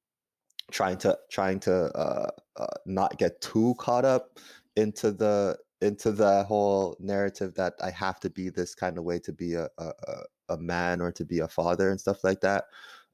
[0.70, 4.38] trying to trying to uh, uh, not get too caught up
[4.76, 9.18] into the into the whole narrative that I have to be this kind of way
[9.20, 9.92] to be a a,
[10.50, 12.64] a man or to be a father and stuff like that.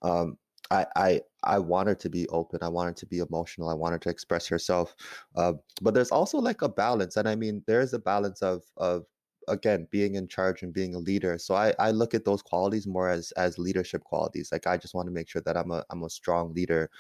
[0.03, 0.39] Um,
[0.71, 2.61] I I I want her to be open.
[2.63, 3.69] I want her to be emotional.
[3.69, 4.95] I want her to express herself.
[5.37, 8.63] Uh, but there's also like a balance, and I mean, there is a balance of
[8.77, 9.05] of
[9.49, 12.87] again being in charge and being a leader so i i look at those qualities
[12.87, 15.83] more as as leadership qualities like i just want to make sure that i'm a
[15.91, 16.91] i'm a strong leader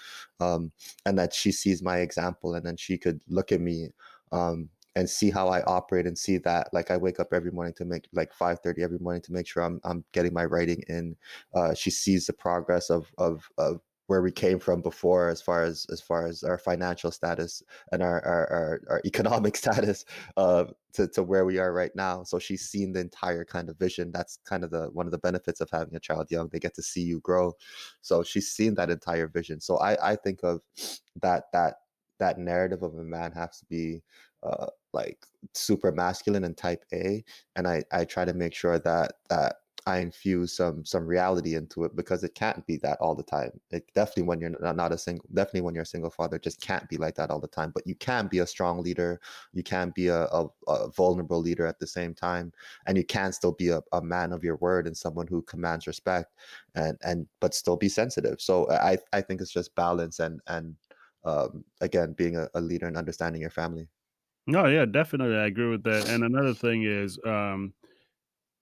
[0.40, 0.72] um
[1.06, 3.88] and that she sees my example and then she could look at me
[4.32, 4.68] um
[4.98, 7.84] and see how I operate and see that like I wake up every morning to
[7.84, 11.16] make like 5:30 every morning to make sure I'm I'm getting my writing in.
[11.54, 15.62] Uh, she sees the progress of of of where we came from before as far
[15.62, 20.04] as as far as our financial status and our our, our, our economic status
[20.36, 22.24] uh, to, to where we are right now.
[22.24, 24.10] So she's seen the entire kind of vision.
[24.12, 26.48] That's kind of the one of the benefits of having a child young.
[26.48, 27.52] They get to see you grow.
[28.00, 29.60] So she's seen that entire vision.
[29.60, 30.60] So i i think of
[31.22, 31.74] that that
[32.18, 34.02] that narrative of a man has to be
[34.42, 35.24] uh, like
[35.54, 37.24] super masculine and type A,
[37.56, 41.84] and I I try to make sure that that I infuse some some reality into
[41.84, 43.52] it because it can't be that all the time.
[43.70, 46.60] It definitely when you're not, not a single definitely when you're a single father just
[46.60, 47.70] can't be like that all the time.
[47.74, 49.18] But you can be a strong leader.
[49.54, 52.52] You can be a, a, a vulnerable leader at the same time,
[52.86, 55.86] and you can still be a, a man of your word and someone who commands
[55.86, 56.34] respect,
[56.74, 58.40] and and but still be sensitive.
[58.40, 60.76] So I I think it's just balance and and
[61.24, 63.88] um, again being a, a leader and understanding your family.
[64.48, 66.08] No, yeah, definitely, I agree with that.
[66.08, 67.74] And another thing is, um,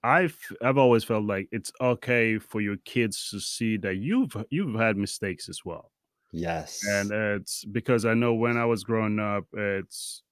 [0.02, 4.74] I've I've always felt like it's okay for your kids to see that you've you've
[4.74, 5.92] had mistakes as well.
[6.32, 10.24] Yes, and it's because I know when I was growing up, it's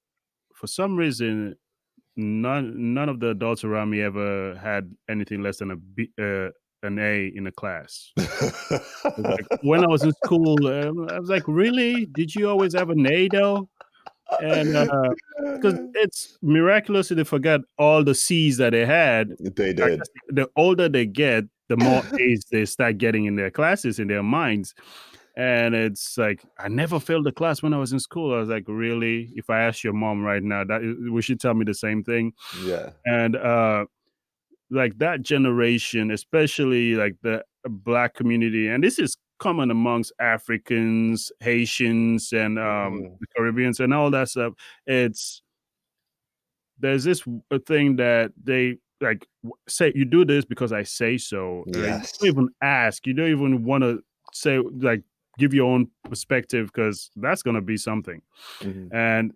[0.53, 1.55] for some reason
[2.17, 6.49] none none of the adults around me ever had anything less than a B, uh,
[6.83, 8.11] an A in a class.
[8.17, 12.05] like, when I was in school, um, I was like, really?
[12.07, 13.69] Did you always have an A though?
[14.41, 14.69] And
[15.55, 19.29] because uh, it's miraculous they forget all the C's that they had.
[19.39, 20.01] They did.
[20.29, 24.23] The older they get, the more A's they start getting in their classes, in their
[24.23, 24.73] minds.
[25.37, 28.33] And it's like I never failed a class when I was in school.
[28.33, 29.31] I was like, really?
[29.35, 32.33] If I ask your mom right now, that we should tell me the same thing.
[32.63, 32.91] Yeah.
[33.05, 33.85] And uh
[34.71, 42.31] like that generation, especially like the black community, and this is common amongst Africans, Haitians,
[42.33, 43.19] and um, mm.
[43.19, 44.53] the Caribbeans, and all that stuff.
[44.85, 45.41] It's
[46.79, 47.23] there's this
[47.65, 49.25] thing that they like
[49.67, 51.63] say you do this because I say so.
[51.67, 52.13] Yes.
[52.21, 53.05] you don't even ask.
[53.05, 54.01] You don't even want to
[54.33, 55.03] say like
[55.37, 58.21] give your own perspective because that's gonna be something.
[58.61, 58.95] Mm-hmm.
[58.95, 59.33] And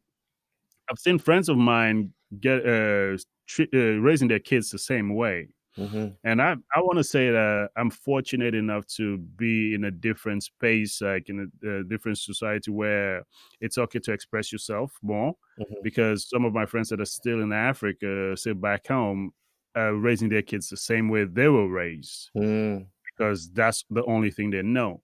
[0.89, 3.17] I've seen friends of mine get uh,
[3.59, 5.49] uh, raising their kids the same way.
[5.79, 6.07] Mm-hmm.
[6.23, 10.43] And I, I want to say that I'm fortunate enough to be in a different
[10.43, 13.23] space, like in a, a different society where
[13.61, 15.33] it's okay to express yourself more.
[15.59, 15.75] Mm-hmm.
[15.83, 19.31] Because some of my friends that are still in Africa, still back home,
[19.75, 22.85] are raising their kids the same way they were raised, mm.
[23.05, 25.01] because that's the only thing they know.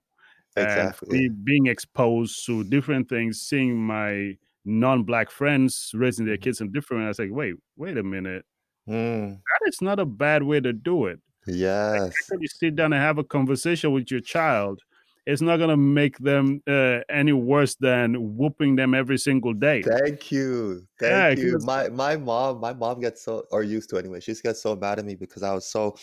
[0.56, 1.28] Exactly.
[1.28, 6.42] Be, being exposed to different things, seeing my non-black friends raising their mm-hmm.
[6.42, 8.44] kids in different I was like, wait, wait a minute.
[8.88, 9.36] Mm.
[9.36, 11.20] That is not a bad way to do it.
[11.46, 12.14] Yes.
[12.30, 14.80] Like, you sit down and have a conversation with your child.
[15.26, 19.82] It's not gonna make them uh, any worse than whooping them every single day.
[19.82, 21.58] Thank you, thank yeah, you.
[21.64, 24.20] My my mom, my mom gets so or used to anyway.
[24.20, 25.96] She gets so mad at me because I was so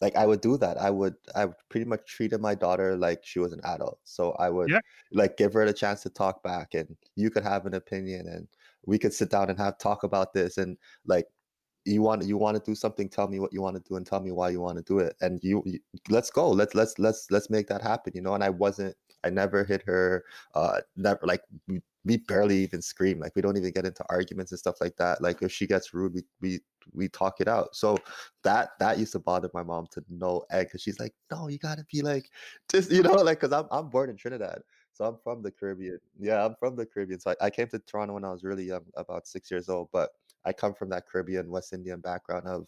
[0.00, 0.80] like I would do that.
[0.80, 3.98] I would I would pretty much treated my daughter like she was an adult.
[4.04, 4.80] So I would yeah.
[5.12, 8.46] like give her the chance to talk back and you could have an opinion and
[8.86, 11.26] we could sit down and have talk about this and like
[11.88, 14.06] you want you want to do something tell me what you want to do and
[14.06, 16.98] tell me why you want to do it and you, you let's go let's let's
[16.98, 20.24] let's let's make that happen you know and I wasn't I never hit her
[20.54, 21.40] uh never like
[22.04, 25.20] we barely even scream like we don't even get into arguments and stuff like that
[25.20, 26.60] like if she gets rude we we
[26.94, 27.98] we talk it out so
[28.44, 31.58] that that used to bother my mom to no end because she's like no you
[31.58, 32.30] gotta be like
[32.70, 35.98] just you know like because I'm, I'm born in trinidad so i'm from the caribbean
[36.18, 38.64] yeah i'm from the caribbean so I, I came to toronto when i was really
[38.64, 40.10] young about six years old but
[40.44, 42.66] i come from that caribbean west indian background of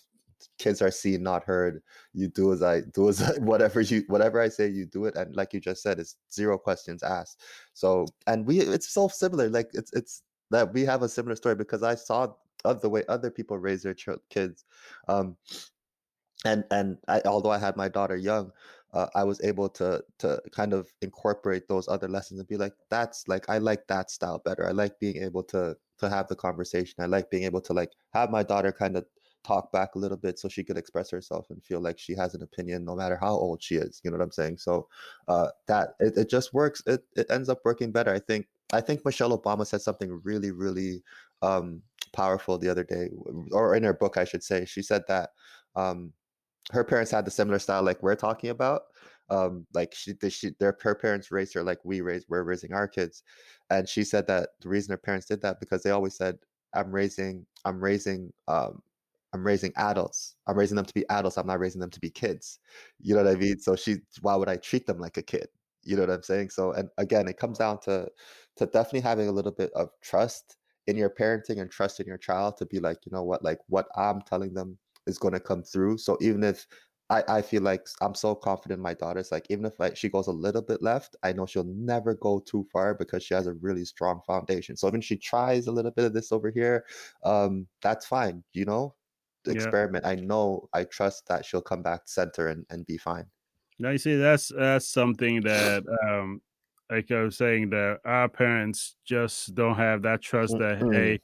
[0.58, 1.82] kids are seen not heard.
[2.14, 5.14] You do as i do as I, whatever you whatever i say you do it.
[5.14, 7.42] And like you just said it's zero questions asked.
[7.74, 9.50] So and we it's so similar.
[9.50, 12.28] Like it's it's that we have a similar story because i saw
[12.64, 14.64] the way other people raise their ch- kids
[15.08, 15.36] um
[16.44, 18.52] and and I, although i had my daughter young
[18.92, 22.74] uh, i was able to to kind of incorporate those other lessons and be like
[22.90, 24.66] that's like i like that style better.
[24.66, 26.94] I like being able to to have the conversation.
[26.98, 29.04] I like being able to like have my daughter kind of
[29.44, 32.34] talk back a little bit so she could express herself and feel like she has
[32.34, 34.58] an opinion no matter how old she is you know what i'm saying?
[34.58, 34.88] So
[35.28, 36.82] uh, that it, it just works.
[36.86, 38.12] It, it ends up working better.
[38.12, 41.02] I think i think michelle obama said something really really
[41.42, 43.10] um, powerful the other day
[43.50, 44.64] or in her book i should say.
[44.64, 45.30] She said that
[45.76, 46.12] um,
[46.72, 48.82] her parents had the similar style like we're talking about
[49.30, 52.88] um, like she, she their her parents raised her like we raised we're raising our
[52.88, 53.22] kids
[53.70, 56.36] and she said that the reason her parents did that because they always said
[56.74, 58.82] i'm raising i'm raising um,
[59.32, 60.34] I'm raising adults.
[60.46, 61.38] I'm raising them to be adults.
[61.38, 62.58] I'm not raising them to be kids.
[63.00, 63.60] You know what I mean?
[63.60, 65.48] So she, why would I treat them like a kid?
[65.84, 66.50] You know what I'm saying?
[66.50, 68.08] So, and again, it comes down to
[68.56, 72.18] to definitely having a little bit of trust in your parenting and trust in your
[72.18, 74.78] child to be like, you know what, like what I'm telling them
[75.10, 75.98] is going to come through.
[75.98, 76.66] So even if
[77.10, 79.32] I, I feel like I'm so confident in my daughters.
[79.32, 82.38] Like even if like she goes a little bit left, I know she'll never go
[82.38, 84.76] too far because she has a really strong foundation.
[84.76, 86.84] So even she tries a little bit of this over here,
[87.24, 88.44] um, that's fine.
[88.52, 88.94] You know,
[89.44, 90.06] experiment.
[90.06, 93.26] I know I trust that she'll come back center and, and be fine.
[93.80, 96.40] Now you see that's that's something that um
[96.90, 100.92] like I was saying that our parents just don't have that trust that mm-hmm.
[100.92, 101.20] hey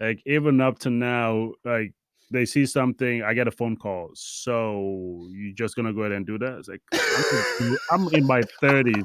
[0.00, 1.94] like even up to now like
[2.32, 6.26] they see something I get a phone call so you're just gonna go ahead and
[6.26, 9.04] do that it's like I'm, I'm in my 30s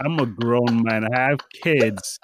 [0.00, 2.18] I'm a grown man I have kids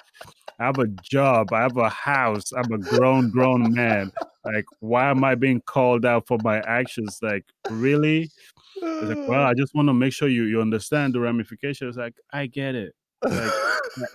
[0.59, 1.53] I have a job.
[1.53, 2.53] I have a house.
[2.53, 4.13] I'm a grown, grown man.
[4.45, 7.19] Like, why am I being called out for my actions?
[7.23, 8.31] Like, really?
[8.77, 9.51] It's like, well, uh.
[9.51, 11.97] I just want to make sure you you understand the ramifications.
[11.97, 12.95] Like, I get it.
[13.25, 13.53] Like,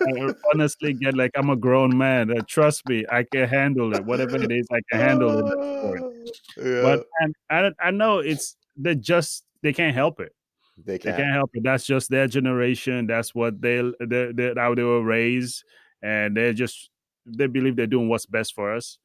[0.00, 2.30] I honestly get like I'm a grown man.
[2.30, 4.04] Uh, trust me, I can handle it.
[4.04, 6.16] Whatever it is, I can handle it.
[6.56, 6.82] Yeah.
[6.82, 10.32] But and I I know it's they just they can't help it.
[10.84, 11.16] They can't.
[11.16, 11.64] they can't help it.
[11.64, 13.06] That's just their generation.
[13.06, 15.64] That's what they they, they how they were raised
[16.02, 16.90] and they just
[17.26, 18.98] they believe they're doing what's best for us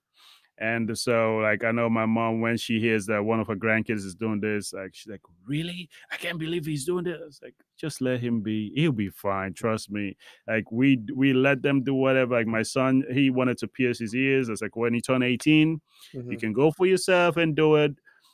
[0.57, 4.05] And so, like, I know my mom when she hears that one of her grandkids
[4.05, 5.89] is doing this, like, she's like, "Really?
[6.11, 8.71] I can't believe he's doing this." Like, just let him be.
[8.73, 9.53] He'll be fine.
[9.53, 10.15] Trust me.
[10.47, 12.35] Like, we we let them do whatever.
[12.35, 14.47] Like, my son, he wanted to pierce his ears.
[14.49, 15.81] It's like when he turned 18,
[16.13, 16.29] Mhm.
[16.29, 17.91] you can go for yourself and do it.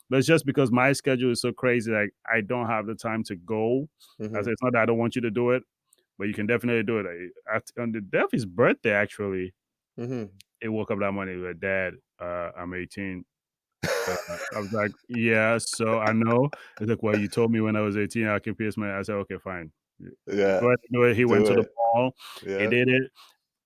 [0.09, 3.23] But it's just because my schedule is so crazy, like I don't have the time
[3.25, 3.89] to go.
[4.35, 4.43] I Mhm.
[4.43, 5.63] said, it's not that I don't want you to do it,
[6.17, 7.05] but you can definitely do it.
[7.07, 9.53] I, at, on the day of his birthday, actually,
[9.97, 10.41] Mhm.
[10.61, 11.95] He woke up that morning with dad.
[12.19, 13.25] Uh, I'm 18.
[13.83, 14.15] Uh,
[14.55, 16.49] I was like, yeah, so I know.
[16.79, 18.97] He's like, well, you told me when I was 18 I could pierce my.
[18.97, 19.71] I said, okay, fine.
[20.27, 20.59] Yeah.
[20.59, 21.03] Go ahead and do.
[21.13, 21.73] He went do to the it.
[21.77, 22.15] mall.
[22.45, 22.59] Yeah.
[22.59, 23.11] He did it.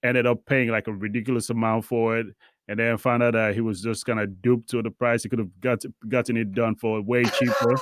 [0.04, 2.28] Ended up paying like a ridiculous amount for it,
[2.68, 5.24] and then found out that he was just kind of duped to the price.
[5.24, 7.76] He could have got gotten it done for way cheaper.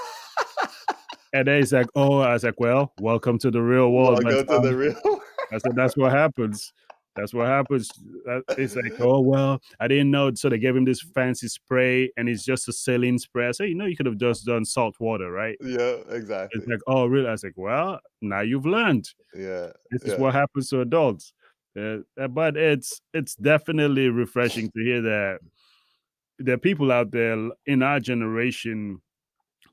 [1.34, 4.62] and then he's like, "Oh," I was like, "Well, welcome to the real world." Welcome
[4.62, 5.22] to the real.
[5.52, 6.72] I said, "That's what happens.
[7.16, 7.90] That's what happens."
[8.58, 12.28] It's like, "Oh well, I didn't know." So they gave him this fancy spray, and
[12.30, 13.48] it's just a saline spray.
[13.48, 15.98] I said, "You know, you could have just done salt water, right?" yeah.
[16.10, 16.60] Exactly.
[16.60, 19.72] It's like, "Oh, really?" I was like, "Well, now you've learned." Yeah.
[19.92, 21.34] this is what happens to adults
[21.76, 25.40] uh, uh, but it's it's definitely refreshing to hear that
[26.38, 29.02] there are people out there in our generation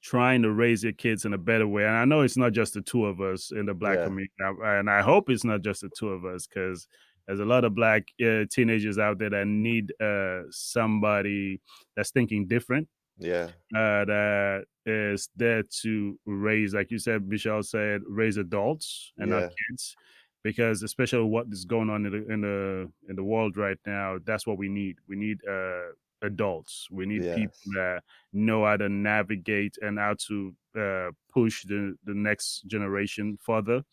[0.02, 2.72] trying to raise their kids in a better way and i know it's not just
[2.72, 4.04] the two of us in the black Yeah.
[4.06, 6.88] community and i hope it's not just the two of us because
[7.26, 11.60] there's a lot of black uh, teenagers out there that need uh, somebody
[11.96, 13.48] that's thinking different Yeah.
[13.74, 19.40] uh, that is there to raise, like you said, Michelle said, raise adults and Yeah.
[19.40, 19.94] not kids,
[20.42, 24.18] because especially what is going on in the in the in the world right now,
[24.24, 24.96] that's what we need.
[25.08, 25.92] We need uh,
[26.22, 26.88] adults.
[26.90, 28.02] We need people that
[28.32, 33.84] know how to navigate and how to uh, push the the next generation further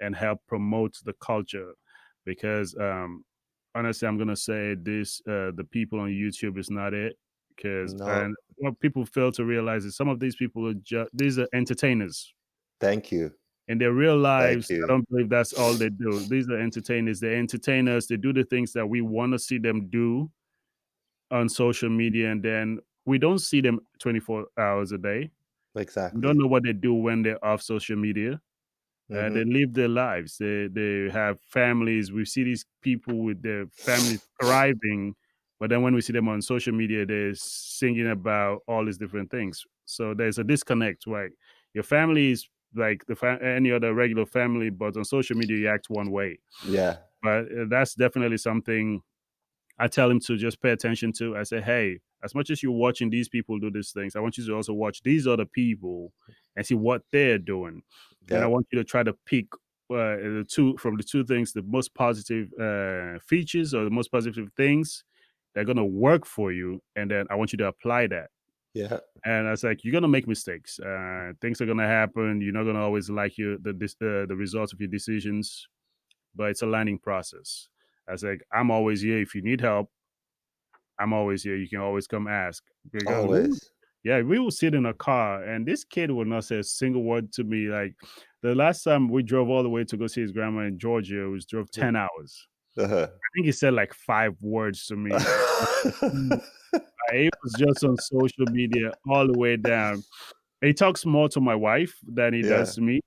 [0.00, 1.72] and help promote the culture.
[2.28, 3.24] Because um,
[3.74, 7.16] honestly, I'm gonna say this: uh, the people on YouTube is not it.
[7.56, 8.06] Because No.
[8.06, 11.48] and what people fail to realize is some of these people are just these are
[11.52, 12.32] entertainers
[12.80, 13.32] Thank you.
[13.66, 14.70] in their real lives.
[14.70, 16.20] I don't believe that's all they do.
[16.28, 17.18] These are entertainers.
[17.20, 18.06] They're entertainers.
[18.06, 20.30] They do the things that we want to see them do
[21.30, 25.30] on social media, and then we don't see them 24 hours a day.
[25.74, 26.20] We Exactly.
[26.20, 28.40] don't know what they do when they're off social media.
[29.14, 29.30] Uh, Mhm.
[29.30, 30.36] they live their lives.
[30.38, 32.12] They they have families.
[32.12, 35.14] We see these people with their families thriving,
[35.58, 39.30] but then when we see them on social media, they're singing about all these different
[39.30, 39.64] things.
[39.86, 41.30] So there's a disconnect, right?
[41.72, 45.68] Your family is like the fa- any other regular family, but on social media you
[45.68, 46.38] act one way.
[46.62, 46.98] Yeah.
[47.22, 49.02] But uh, that's definitely something
[49.78, 51.36] I tell him to just pay attention to.
[51.36, 54.36] I say, hey, as much as you're watching these people do these things, I want
[54.38, 56.12] you to also watch these other people
[56.58, 57.82] and see what they're doing.
[58.30, 59.46] And I want you to try to pick
[59.90, 64.12] uh, the two from the two things, the most positive uh, features or the most
[64.12, 65.04] positive things
[65.54, 66.82] that are going to work for you.
[66.94, 68.28] And then I want you to apply that.
[68.74, 68.98] Yeah.
[69.24, 70.78] And I was like, you're gonna make mistakes.
[70.78, 72.40] Uh, things are gonna happen.
[72.40, 75.66] You're not gonna always like your the uh, the results of your decisions,
[76.36, 77.68] but it's a learning process.
[78.06, 79.90] I was like, I'm always here if you need help.
[81.00, 81.56] I'm always here.
[81.56, 82.62] You can always come ask.
[82.92, 83.70] Because Always.
[84.08, 87.02] Yeah, we will sit in a car, and this kid will not say a single
[87.02, 87.68] word to me.
[87.68, 87.94] Like
[88.42, 91.28] the last time we drove all the way to go see his grandma in Georgia,
[91.28, 92.48] we drove ten hours.
[92.78, 93.06] Uh-huh.
[93.10, 95.10] I think he said like five words to me.
[97.10, 100.02] It was just on social media all the way down.
[100.60, 102.58] He talks more to my wife than he Yeah.
[102.58, 103.00] does to me.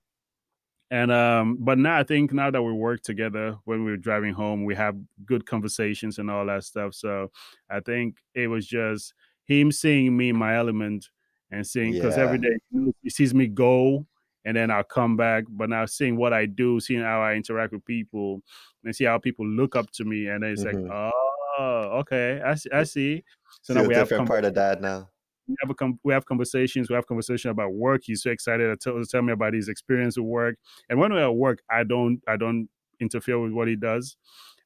[0.89, 4.33] And um, but now I think now that we work together when we were driving
[4.33, 4.95] home, we have
[5.25, 6.95] good conversations and all that stuff.
[6.95, 7.31] So
[7.69, 9.13] I think it was just
[9.59, 11.09] him seeing me in my element
[11.51, 12.49] and seeing because every Yeah.
[12.73, 14.05] day he sees me go
[14.45, 15.43] and then I'll come back.
[15.49, 18.41] But now seeing what I do, seeing how I interact with people,
[18.83, 20.87] and see how people look up to me, and then it's Mhm.
[20.87, 21.11] like,
[21.59, 22.69] oh, okay, I see.
[22.71, 23.23] I see.
[23.61, 25.09] So See now a we have different com- part of that now.
[25.47, 26.89] we have a com- we have conversations.
[26.89, 28.01] We have conversation about work.
[28.05, 30.55] He's so excited to tell, to tell me about his experience with work.
[30.89, 34.15] And when we're at work, I don't I don't interfere with what he does,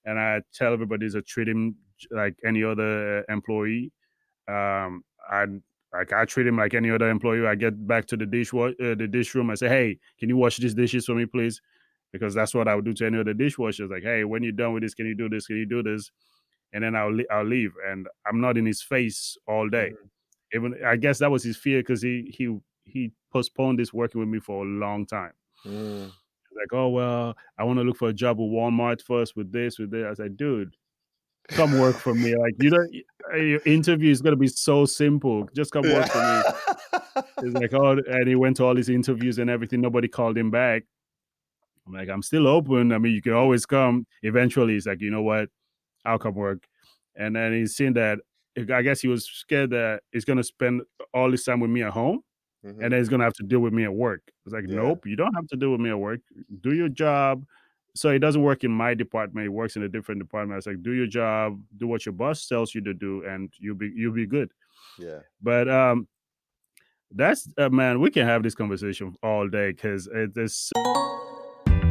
[0.06, 1.76] and I tell everybody to treat him
[2.12, 3.92] like any other employee.
[4.48, 5.46] Um, I
[5.94, 7.48] like I treat him like any other employee.
[7.48, 9.50] I get back to the dish uh, the dish room.
[9.50, 11.62] I say, hey, can you wash these dishes for me, please?
[12.12, 13.90] Because that's what I would do to any other dishwashers.
[13.90, 15.48] Like, hey, when you're done with this, can you do this?
[15.48, 16.12] Can you do this?
[16.74, 19.94] And then I'll I'll leave, and I'm not in his face all day
[20.56, 24.30] even I guess that was his fear because he he he postponed this working with
[24.30, 25.34] me for a long time.
[25.66, 26.12] Mm.
[26.56, 29.78] Like, oh well, I want to look for a job with Walmart first with this,
[29.78, 30.06] with this.
[30.10, 30.76] I said, dude,
[31.50, 32.36] come work for me.
[32.36, 32.94] Like you don't
[33.36, 35.48] your interview is gonna be so simple.
[35.56, 37.24] Just come work for me.
[37.42, 39.82] He's like, oh, and he went to all these interviews and everything.
[39.82, 40.84] Nobody called him back.
[41.88, 42.92] I'm like, I'm still open.
[42.92, 44.06] I mean, you can always come.
[44.24, 45.50] Eventually, he's like, you know what?
[46.04, 46.66] I'll come work.
[47.16, 48.20] And then he's seen that
[48.58, 50.82] I guess he was scared that he's gonna spend
[51.14, 52.22] all his time with me at home,
[52.66, 52.70] Mhm.
[52.82, 54.22] and then he's gonna have to deal with me at work.
[54.46, 54.76] It's like, Yeah.
[54.78, 56.22] nope, you don't have to deal with me at work.
[56.62, 57.46] Do your job.
[57.96, 59.46] So it doesn't work in my department.
[59.46, 60.58] It works in a different department.
[60.58, 63.76] It's like, do your job, do what your boss tells you to do, and you'll
[63.76, 64.52] be you'll be good.
[65.00, 65.20] yeah.
[65.42, 66.08] But um,
[67.12, 70.72] that's uh, man, we can have this conversation all day because it is.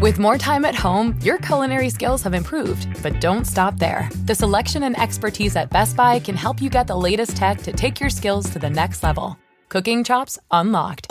[0.00, 4.10] With more time at home, your culinary skills have improved, but don't stop there.
[4.26, 7.72] The selection and expertise at Best Buy can help you get the latest tech to
[7.72, 9.38] take your skills to the next level.
[9.70, 11.08] Cooking chops unlocked.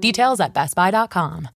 [0.00, 1.48] Details at bestbuy.com.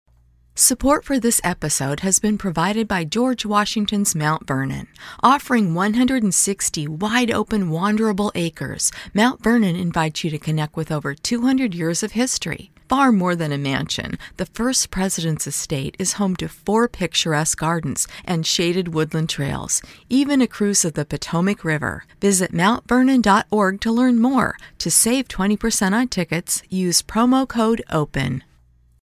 [0.54, 4.86] Support for this episode has been provided by George Washington's Mount Vernon.
[5.22, 11.74] Offering 160 wide open, wanderable acres, Mount Vernon invites you to connect with over 200
[11.74, 12.70] years of history.
[12.86, 18.06] Far more than a mansion, the first president's estate is home to four picturesque gardens
[18.22, 19.80] and shaded woodland trails,
[20.10, 22.04] even a cruise of the Potomac River.
[22.20, 24.58] Visit mountvernon.org to learn more.
[24.80, 28.42] To save 20% on tickets, use promo code OPEN.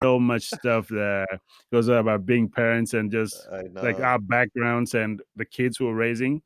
[0.03, 1.41] So much stuff that
[1.73, 3.49] goes on about being parents and just
[3.81, 6.43] like our backgrounds and the kids we're raising.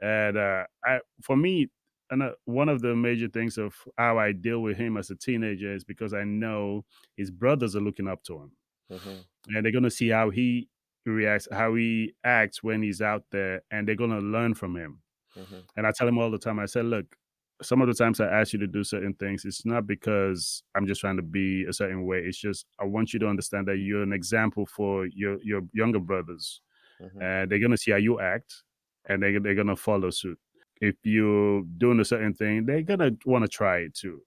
[0.00, 1.68] And uh, I, for me,
[2.10, 5.16] and uh, one of the major things of how I deal with him as a
[5.16, 6.84] teenager is because I know
[7.16, 8.52] his brothers are looking up to him,
[8.92, 9.24] Mhm.
[9.48, 10.68] and they're gonna see how he
[11.06, 15.02] reacts, how he acts when he's out there, and they're gonna learn from him.
[15.36, 15.64] Mhm.
[15.76, 17.16] And I tell him all the time, I said, look,
[17.62, 20.86] some of the times I ask you to do certain things, it's not because I'm
[20.86, 22.18] just trying to be a certain way.
[22.20, 26.00] It's just I want you to understand that you're an example for your your younger
[26.00, 26.60] brothers,
[27.00, 27.22] Mhm.
[27.22, 28.64] and they're gonna see how you act,
[29.06, 30.38] and they they're gonna follow suit.
[30.80, 34.22] If you're doing a certain thing, they're gonna want to try it too.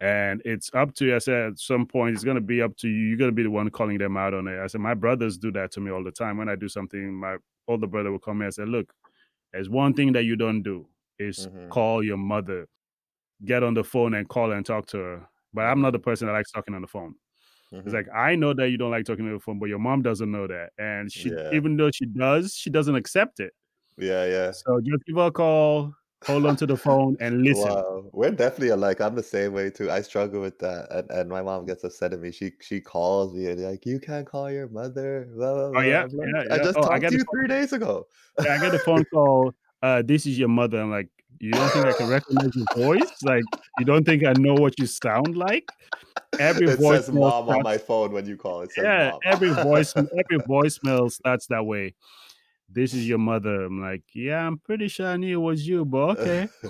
[0.00, 1.14] And it's up to you.
[1.16, 3.08] I said at some point it's gonna be up to you.
[3.08, 4.58] You're gonna be the one calling them out on it.
[4.58, 6.38] I said my brothers do that to me all the time.
[6.38, 7.36] When I do something, my
[7.68, 8.94] older brother will come and say, "Look,
[9.52, 10.88] there's one thing that you don't do
[11.20, 11.70] is Mhm.
[11.70, 12.68] call your mother,
[13.44, 16.26] get on the phone and call and talk to her." But I'm not the person
[16.28, 17.16] that likes talking on the phone.
[17.84, 17.94] It's Mhm.
[17.94, 20.30] like I know that you don't like talking on the phone, but your mom doesn't
[20.32, 21.52] know that, and she, Yeah.
[21.52, 23.54] even though she does, she doesn't accept it.
[23.96, 24.52] Yeah, yeah.
[24.52, 25.94] So just give her a call,
[26.24, 27.82] hold on to the phone, and listen.
[27.82, 29.00] Wow, we're definitely alike.
[29.00, 29.90] I'm the same way too.
[29.90, 32.32] I struggle with that, and, and my mom gets upset at me.
[32.32, 35.82] She she calls me and like, "You can't call your mother." Blah, blah, Oh blah.
[35.82, 38.08] yeah, I'm like, yeah, I just Oh, talked get to you phone, three days ago.
[38.42, 39.54] yeah, I get a phone call.
[39.82, 40.80] Uh, this is your mother.
[40.80, 41.08] I'm like,
[41.38, 43.10] you don't think I can recognize your voice?
[43.22, 43.44] Like,
[43.78, 45.70] you don't think I know what you sound like?
[46.38, 48.62] Every It says voicemail mom on my phone when you call.
[48.62, 49.20] It says Yeah, mom.
[49.24, 51.94] every voice every voicemail starts that way.
[52.72, 53.64] This is your mother.
[53.64, 56.48] I'm like, yeah, I'm pretty sure I knew it was you, but okay.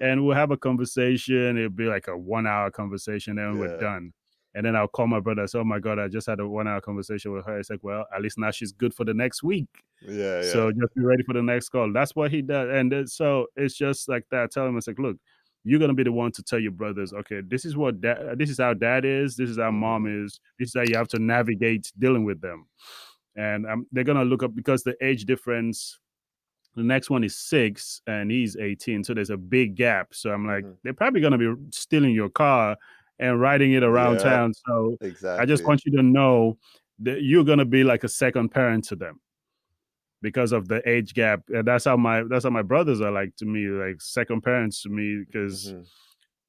[0.00, 1.58] And we'll have a conversation.
[1.58, 4.12] It'll be like a one hour conversation, then we're done.
[4.58, 5.46] And then I'll call my brother.
[5.46, 7.60] Say, oh my god, I just had a one hour conversation with her.
[7.60, 9.68] It's like, well, at least now she's good for the next week.
[10.02, 10.50] yeah, yeah.
[10.52, 11.92] So just be ready for the next call.
[11.92, 12.68] That's what he does.
[12.72, 14.42] And so it's just like that.
[14.42, 15.16] I tell him, it's like, look,
[15.62, 18.50] you're gonna be the one to tell your brothers, okay, this is what dad, this
[18.50, 21.20] is how dad is, this is how mom is, this is how you have to
[21.20, 22.66] navigate dealing with them.
[23.36, 25.98] And um, they're gonna look up because the age difference.
[26.76, 30.14] The next one is six, and he's 18, so there's a big gap.
[30.14, 30.76] So I'm like, Mhm.
[30.84, 32.76] they're probably gonna be stealing your car
[33.18, 34.24] and riding it around Yeah.
[34.24, 34.54] town.
[34.66, 35.42] So exactly.
[35.42, 36.58] I just want you to know
[37.00, 39.20] that you're gonna be like a second parent to them
[40.22, 41.42] because of the age gap.
[41.48, 44.82] And that's how my that's how my brothers are like to me, like second parents
[44.82, 45.24] to me.
[45.24, 45.86] Because Mhm.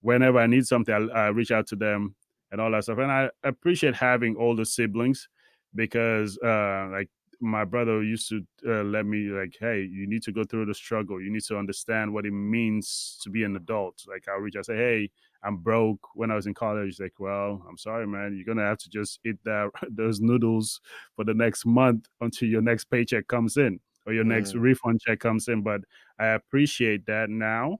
[0.01, 2.15] whenever I need something, I, I reach out to them
[2.51, 2.97] and all that stuff.
[2.99, 5.29] And I appreciate having older siblings
[5.75, 7.09] because, uh, like
[7.41, 10.73] my brother used to uh, let me like, hey, you need to go through the
[10.73, 11.21] struggle.
[11.21, 14.03] You need to understand what it means to be an adult.
[14.07, 15.11] Like I'll reach out, say, hey,
[15.43, 15.99] I'm broke.
[16.15, 18.35] When I was in college, he's like, well, I'm sorry, man.
[18.35, 20.81] You're gonna have to just eat that those noodles
[21.15, 24.61] for the next month until your next paycheck comes in or your next Mm.
[24.61, 25.61] refund check comes in.
[25.61, 25.81] But
[26.19, 27.79] I appreciate that now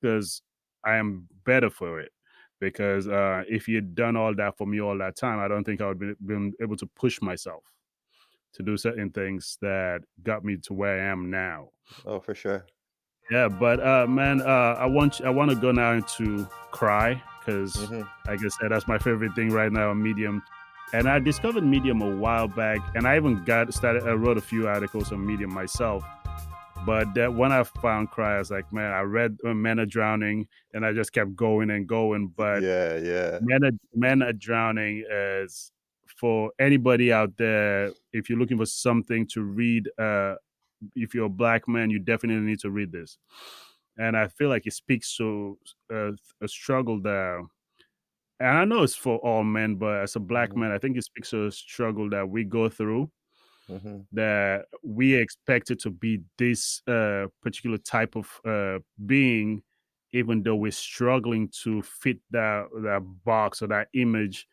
[0.00, 0.42] because
[0.84, 2.12] I am better for it.
[2.60, 5.80] Because uh, if you'd done all that for me all that time, I don't think
[5.80, 7.64] I would be been able to push myself
[8.54, 11.68] to do certain things that got me to where I am now.
[12.04, 12.66] Oh, for sure.
[13.30, 17.74] Yeah, but uh, man, uh, I want I want to go now into cry because,
[17.76, 18.08] Mhm.
[18.26, 20.42] like I said, that's my favorite thing right now on Medium.
[20.92, 24.02] And I discovered Medium a while back, and I even got started.
[24.06, 26.04] I wrote a few articles on Medium myself.
[26.84, 29.86] But that when I found cry, I was like, man, I read uh, Men Are
[29.86, 32.26] Drowning, and I just kept going and going.
[32.36, 33.38] But yeah, yeah.
[33.40, 35.70] Men are, Men are Drowning is
[36.22, 37.92] for anybody out there.
[38.14, 40.36] If you're looking for something to read, uh,
[40.96, 43.18] if you're a black man, you definitely need to read this.
[43.98, 45.58] And I feel like it speaks to
[45.92, 46.12] uh,
[46.42, 47.46] a struggle that,
[48.40, 50.56] and I know it's for all men, but as a black Mhm.
[50.56, 53.12] man, I think it speaks to a struggle that we go through
[53.68, 59.62] hmm that we expected to be this uh, particular type of uh, being,
[60.12, 64.46] even though we're struggling to fit that that box or that image.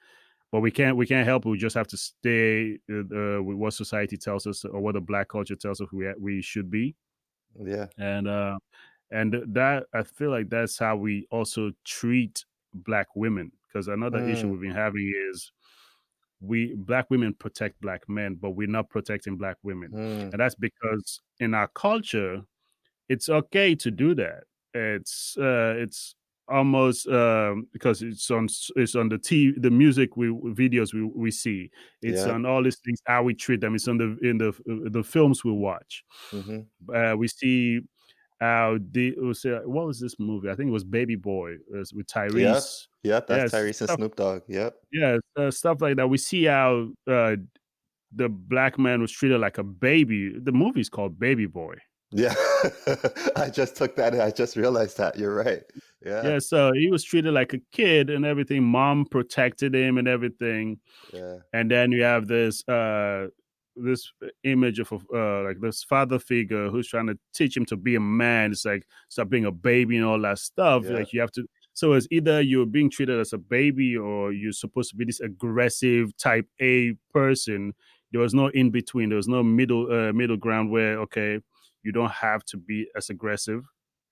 [0.51, 1.49] But we can't we can't help it.
[1.49, 2.99] We just have to stay uh,
[3.37, 6.41] uh, with what society tells us or what the black culture tells us we we
[6.41, 6.95] should be.
[7.59, 7.87] Yeah.
[7.97, 8.57] And uh,
[9.11, 13.51] and that I feel like that's how we also treat black women.
[13.67, 14.51] Because another issue Mm.
[14.51, 15.51] we've been having is
[16.41, 20.31] we black women protect black men, but we're not protecting black women Mm.
[20.31, 22.43] and that's because in our culture
[23.09, 26.15] it's okay to do that it's uh it's
[26.49, 31.31] almost um because it's on it's on the t the music we videos we, we
[31.31, 31.69] see
[32.01, 32.33] it's Yeah.
[32.33, 35.03] on all these things how we treat them it's on the in the uh, the
[35.03, 36.59] films we watch hmm
[36.93, 37.81] uh we see
[38.39, 41.93] how the was, uh, what was this movie i think it was baby boy was
[41.93, 43.27] with tyrese Yep.
[43.27, 44.41] That's Yes, Tyrese and Snoop Dogg.
[44.47, 44.75] Yep.
[44.91, 47.35] yeah uh, stuff like that we see how uh
[48.15, 51.75] the black man was treated like a baby the movie's called baby boy
[52.11, 52.33] Yeah.
[53.35, 54.19] I just took that.
[54.19, 55.15] I just realized that.
[55.19, 55.61] You're right.
[56.05, 56.25] Yeah.
[56.25, 58.63] Yeah, so he was treated like a kid and everything.
[58.63, 60.79] Mom protected him and everything.
[61.13, 61.37] Yeah.
[61.53, 63.27] And then you have this uh
[63.75, 64.11] this
[64.43, 67.99] image of uh like this father figure who's trying to teach him to be a
[67.99, 68.51] man.
[68.51, 70.85] It's like stop being a baby and all that stuff.
[70.85, 70.91] Yeah.
[70.91, 74.51] Like you have to so it's either you're being treated as a baby or you're
[74.51, 77.73] supposed to be this aggressive type A person.
[78.11, 79.09] There was no in between.
[79.09, 81.39] There was no middle uh, middle ground where okay,
[81.83, 83.63] you don't have to be as aggressive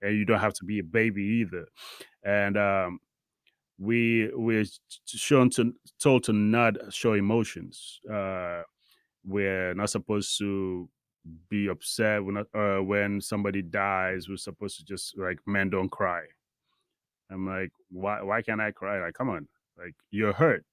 [0.02, 1.66] and you don't have to be a baby either.
[2.24, 3.00] And um,
[3.80, 4.66] we we're
[5.06, 8.00] shown to told to not show emotions.
[8.12, 8.64] Uh,
[9.26, 10.90] we're not supposed to
[11.50, 14.30] be upset when uh, when somebody dies.
[14.30, 16.24] We're supposed to just like men don't cry.
[17.30, 19.02] I'm like, why why can't I cry?
[19.04, 20.66] Like, come on, like you're hurt.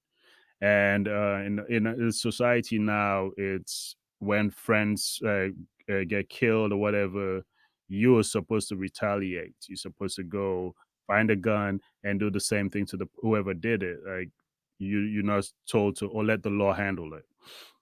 [0.60, 5.48] And uh, in in society now, it's when friends uh,
[5.90, 7.42] uh, get killed or whatever,
[7.88, 9.54] you're supposed to retaliate.
[9.68, 10.74] You're supposed to go
[11.06, 13.98] find a gun and do the same thing to the whoever did it.
[14.06, 14.30] Like
[14.78, 17.24] you, you're not told to or let the law handle it.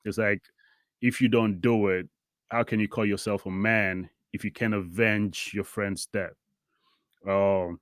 [0.04, 0.42] It's like
[1.00, 2.08] if you don't do it,
[2.50, 6.34] how can you call yourself a man if you can't avenge your friend's death?
[7.24, 7.76] Or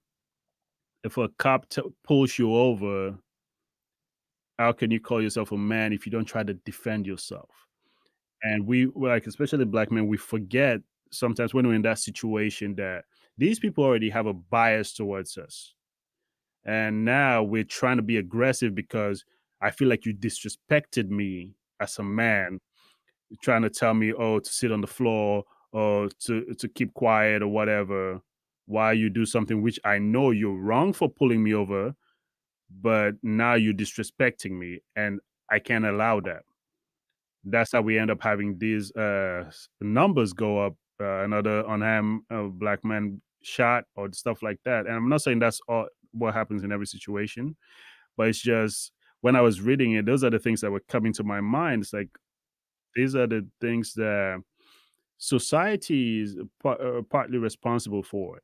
[1.02, 3.16] if a cop t- pulls you over,
[4.58, 7.48] how can you call yourself a man if you don't try to defend yourself?
[8.42, 10.80] And we like, especially black men, we forget
[11.10, 13.04] sometimes when we're in that situation that
[13.38, 15.74] these people already have a bias towards us.
[16.64, 19.24] And now we're trying to be aggressive because
[19.62, 22.60] I feel like you disrespected me as a man,
[23.42, 27.42] trying to tell me, oh, to sit on the floor or to to keep quiet
[27.42, 28.20] or whatever,
[28.66, 31.94] while you do something which I know you're wrong for pulling me over,
[32.80, 36.42] but now you're disrespecting me, and I can't allow that.
[37.44, 39.50] That's how we end up having these uh
[39.80, 40.74] numbers go up.
[41.00, 44.86] Uh, another unarmed uh, black man shot or stuff like that.
[44.86, 47.56] And I'm not saying that's all what happens in every situation,
[48.16, 51.12] but it's just when I was reading it, those are the things that were coming
[51.14, 51.82] to my mind.
[51.82, 52.08] It's like
[52.94, 54.42] these are the things that
[55.18, 58.42] society is uh, partly responsible for it.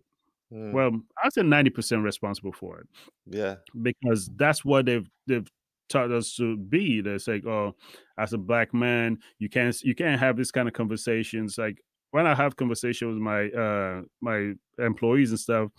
[0.52, 0.72] Mm.
[0.72, 2.86] Well, I'd say ninety percent responsible for it
[3.28, 3.56] yeah.
[3.82, 5.50] because that's what they've they've
[5.88, 7.00] taught us to be.
[7.00, 7.74] They're like, oh,
[8.18, 11.58] as a black man, you can't you can't have this kind of conversations.
[11.58, 11.82] Like
[12.16, 15.70] when I have conversations with my uh my employees and stuff,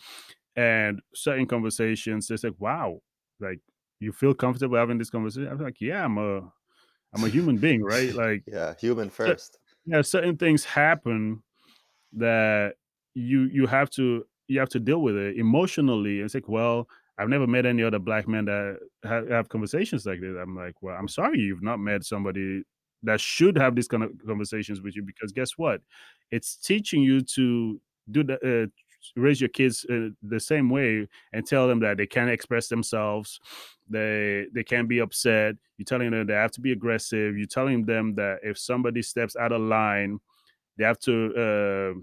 [0.56, 3.00] and certain conversations, they're like, wow,
[3.40, 3.60] like
[4.00, 5.50] you feel comfortable having this conversation.
[5.52, 6.34] I'm like, yeah, I'm a
[7.14, 8.14] I'm a human being, right?
[8.26, 8.76] Like Yeah.
[8.80, 9.58] Human first.
[9.86, 11.42] yeah certain things happen
[12.14, 12.76] that
[13.16, 17.30] you you have to you have to deal with it emotionally it's like well i've
[17.30, 20.96] never met any other black men that ha- have conversations like this i'm like well
[21.00, 22.64] i'm sorry you've not met somebody
[23.08, 25.82] that should have these kind of conversations with you because guess what?
[26.32, 27.80] It's teaching you to
[28.12, 28.68] do the uh,
[29.16, 33.40] raise your kids uh, the same way and tell them that they can't express themselves
[33.90, 35.56] they they can't be upset.
[35.78, 37.38] You're telling them they have to be aggressive.
[37.38, 40.20] You're telling them that if somebody steps out of line
[40.78, 41.34] they have to
[41.96, 42.00] uh,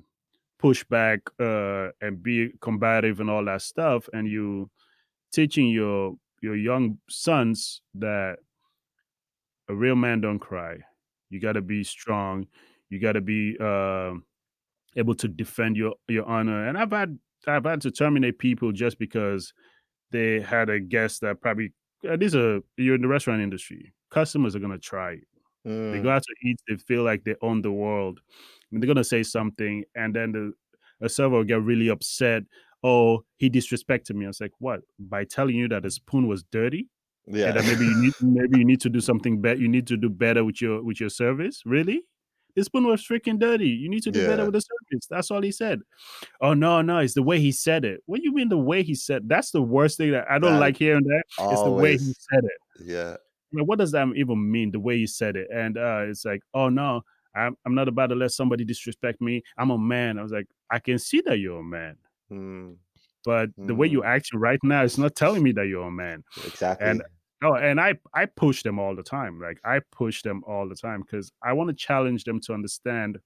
[0.59, 4.09] push back uh, and be combative and all that stuff.
[4.13, 4.71] And you
[5.33, 8.39] teaching your your young sons that
[9.69, 10.79] a real man don't cry
[11.35, 12.47] you got to be strong
[12.91, 14.13] you got to be uh,
[14.97, 18.99] able to defend your your honor and i've had i've had to terminate people just
[18.99, 19.53] because
[20.13, 21.73] they had a guest that probably
[22.09, 25.19] uh, these are you're in the restaurant industry customers are going to try
[25.91, 26.03] they Mm.
[26.03, 28.21] go out to eat they feel like they own the world
[28.73, 30.53] and they're going to say something and then the
[31.01, 32.43] a server will get really upset
[32.83, 34.27] oh he disrespected me.
[34.27, 34.81] I was like what?
[34.99, 36.89] By telling you that the spoon was dirty
[37.27, 37.53] Yeah.
[37.53, 40.09] that maybe you need maybe you need to do something better you need to do
[40.11, 42.05] better with your with your service really
[42.57, 43.67] the spoon was freaking dirty.
[43.69, 45.07] You need to do better with the service.
[45.11, 45.81] That's all he said.
[46.41, 48.01] Oh no, no, it's the way he said it.
[48.07, 49.29] What do you mean the way he said?
[49.29, 51.23] That's the worst thing that I don't That like hearing that.
[51.51, 52.87] It's the way he said it.
[52.87, 53.17] yeah.
[53.53, 54.71] Like, what does that even mean?
[54.71, 57.03] The way he said it, and uh, it's like, oh no,
[57.35, 59.43] I'm I'm not about to let somebody disrespect me.
[59.59, 60.17] I'm a man.
[60.19, 61.97] I was like, I can see that you're a man,
[62.31, 62.77] Mm,
[63.25, 63.89] but the way Mm.
[63.89, 66.25] you're acting right now is not telling me that you're a man.
[66.37, 66.95] exactly.
[66.95, 67.03] And
[67.43, 69.41] Oh, and I I push them all the time.
[69.41, 73.19] Like I push them all the time because I want to challenge them to understand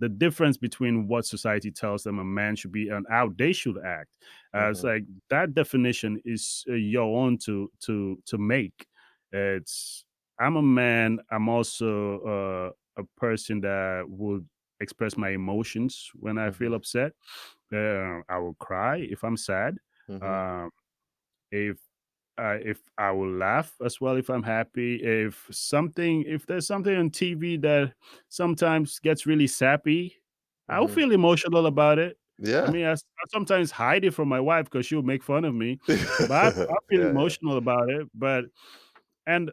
[0.00, 3.78] the difference between what society tells them a man should be and how they should
[3.84, 4.16] act.
[4.54, 4.84] Uh, It's Mhm.
[4.84, 8.86] like that definition is uh, your own to to to make.
[9.32, 10.04] It's
[10.38, 11.18] I'm a man.
[11.32, 14.48] I'm also uh, a person that would
[14.80, 16.74] express my emotions when I feel Mhm.
[16.74, 17.12] upset.
[17.72, 20.32] Uh, I will cry if I'm sad Mhm.
[20.32, 20.70] um,
[21.50, 21.78] if
[22.38, 24.96] uh, if I will laugh as well if I'm happy.
[25.02, 27.94] If something, if there's something on TV that
[28.28, 30.16] sometimes gets really sappy,
[30.68, 30.88] I'll Mhm.
[30.88, 32.18] feel emotional about it.
[32.38, 32.66] yeah.
[32.66, 32.94] I mean, I
[33.32, 35.80] sometimes hide it from my wife because she'll make fun of me,
[36.20, 37.34] but I, I feel Yeah, yeah.
[37.34, 38.08] emotional about it.
[38.14, 38.46] But
[39.26, 39.52] and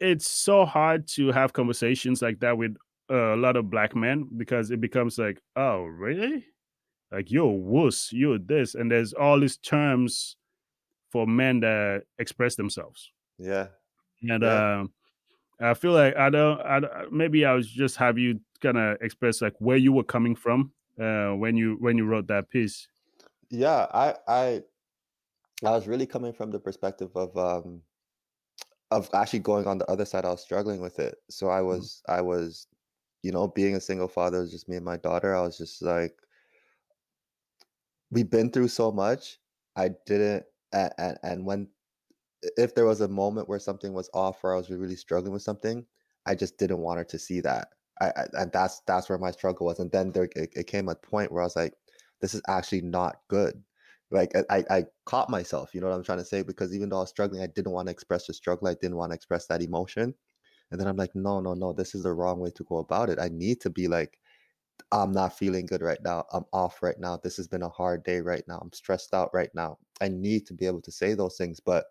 [0.00, 2.76] it's so hard to have conversations like that with
[3.10, 6.46] uh, a lot of black men because it becomes like, oh, really?
[7.12, 10.36] Like you're a wuss, you're this, and there's all these terms
[11.10, 13.12] for men that express themselves.
[13.38, 13.68] Yeah.
[14.22, 14.80] And Yeah.
[14.80, 14.92] um,
[15.60, 18.98] I feel like I don't, I don't- maybe I was just have you kind of
[19.02, 22.88] express like where you were coming from uh, when you when you wrote that piece.
[23.50, 24.62] Yeah, I I
[25.64, 27.82] I was really coming from the perspective of um
[28.90, 30.24] of actually going on the other side.
[30.24, 31.16] I was struggling with it.
[31.30, 32.66] So I was I was,
[33.22, 35.34] you know, being a single father, it was just me and my daughter.
[35.34, 36.16] I was just like
[38.10, 39.38] we've been through so much.
[39.76, 41.68] I didn't and, and, and when
[42.56, 45.42] if there was a moment where something was off or I was really struggling with
[45.42, 45.86] something,
[46.26, 47.68] I just didn't want her to see that.
[48.00, 49.78] I, I and that's that's where my struggle was.
[49.78, 51.74] And then there it, it came a point where I was like,
[52.20, 53.62] this is actually not good.
[54.10, 56.42] Like I, I I caught myself, you know what I'm trying to say?
[56.42, 58.68] Because even though I was struggling, I didn't want to express the struggle.
[58.68, 60.14] I didn't want to express that emotion.
[60.70, 63.10] And then I'm like, no, no, no, this is the wrong way to go about
[63.10, 63.20] it.
[63.20, 64.19] I need to be like,
[64.92, 66.24] I'm not feeling good right now.
[66.32, 67.16] I'm off right now.
[67.16, 68.58] This has been a hard day right now.
[68.60, 69.78] I'm stressed out right now.
[70.00, 71.86] I need to be able to say those things, but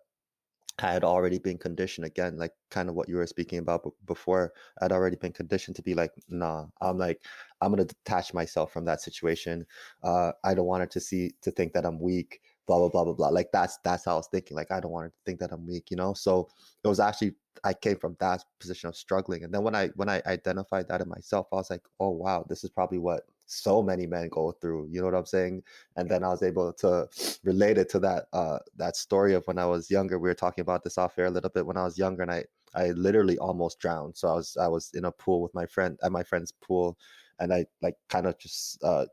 [0.82, 3.90] I had already been conditioned again, like kind of what you were speaking about b-
[4.06, 4.52] before.
[4.80, 7.22] I'd already been conditioned to be like, nah, I'm like,
[7.60, 9.66] I'm gonna detach myself from that situation.
[10.02, 12.40] Uh, I don't want her to see to think that I'm weak,
[12.70, 13.28] blah blah blah blah blah.
[13.28, 14.56] Like that's that's how I was thinking.
[14.56, 16.14] Like I don't want to think that I'm weak, you know.
[16.14, 16.48] So
[16.84, 20.08] it was actually I came from that position of struggling, and then when I when
[20.08, 23.82] I identified that in myself, I was like, oh wow, this is probably what so
[23.82, 24.86] many men go through.
[24.90, 25.62] You know what I'm saying?
[25.96, 27.08] and then I was able to
[27.44, 30.18] relate it to that uh that story of when I was younger.
[30.18, 32.30] We were talking about this off air a little bit when I was younger, and
[32.32, 32.44] I
[32.74, 34.16] I literally almost drowned.
[34.16, 36.96] So I was I was in a pool with my friend at my friend's pool,
[37.40, 39.06] and I like kind of just uh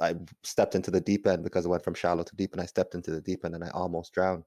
[0.00, 2.66] I stepped into the deep end because it went from shallow to deep, and I
[2.66, 4.44] stepped into the deep end and I almost drowned.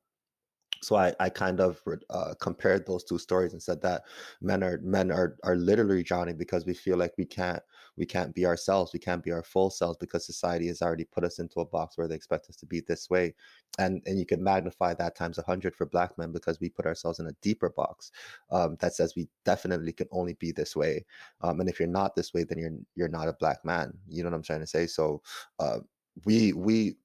[0.84, 4.04] So I, I kind of uh, compared those two stories and said that
[4.42, 7.64] men are men are are literally drowning because we feel like we can't
[7.98, 11.24] we can't be ourselves we can't be our full selves because society has already put
[11.24, 13.34] us into a box where they expect us to be this way.
[13.80, 16.86] And and you can magnify that times a hundred for black men because we put
[16.86, 18.12] ourselves in a deeper box
[18.52, 21.06] um, that says we definitely can only be this way
[21.42, 23.94] um, and if you're not this way then you're you're not a black man.
[24.08, 24.88] You know what I'm trying to say?
[24.88, 25.22] So
[25.60, 25.80] uh,
[26.26, 26.98] we we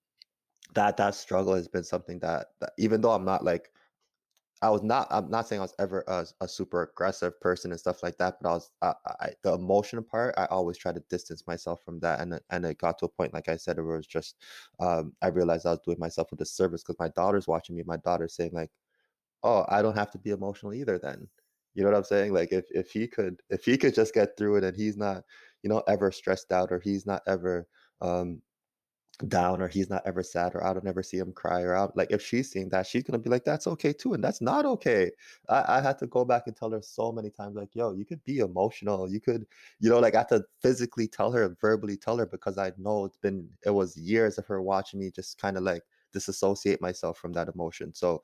[0.75, 3.71] that that struggle has been something that, that even though I'm not like
[4.63, 7.81] I was not I'm not saying I was ever a, a super aggressive person and
[7.81, 11.01] stuff like that, but I was I, I the emotional part I always try to
[11.11, 13.83] distance myself from that and and it got to a point like I said it
[13.83, 14.37] was just
[14.81, 17.97] um I realized I was doing myself a disservice because my daughter's watching me my
[17.99, 18.71] daughter's saying like
[19.43, 21.29] oh I don't have to be emotional either then.
[21.75, 22.33] You know what I'm saying?
[22.35, 25.25] Like if if he could if he could just get through it and he's not
[25.63, 27.67] you know ever stressed out or he's not ever
[28.03, 28.43] um
[29.29, 31.97] down or he's not ever sad or I don't ever see him cry or out
[31.97, 34.65] like if she's seeing that she's gonna be like that's okay too and that's not
[34.65, 35.11] okay.
[35.49, 38.05] I, I had to go back and tell her so many times like yo you
[38.05, 39.09] could be emotional.
[39.11, 39.47] You could
[39.81, 43.05] you know like I had to physically tell her verbally tell her because I know
[43.05, 45.83] it's been it was years of her watching me just kind of like
[46.13, 47.95] disassociate myself from that emotion.
[47.95, 48.23] So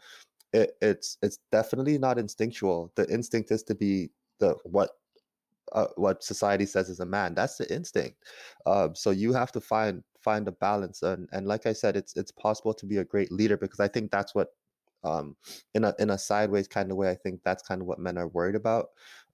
[0.53, 2.93] it, it's it's definitely not instinctual.
[2.97, 4.91] The instinct is to be the what
[5.73, 7.35] uh, what society says is a man.
[7.35, 8.25] That's the instinct.
[8.67, 12.17] Um, so you have to find find a balance and and like i said it's
[12.17, 14.49] it's possible to be a great leader because i think that's what
[15.05, 15.37] um
[15.75, 18.19] in a in a sideways kind of way i think that's kind of what men
[18.19, 18.89] are worried about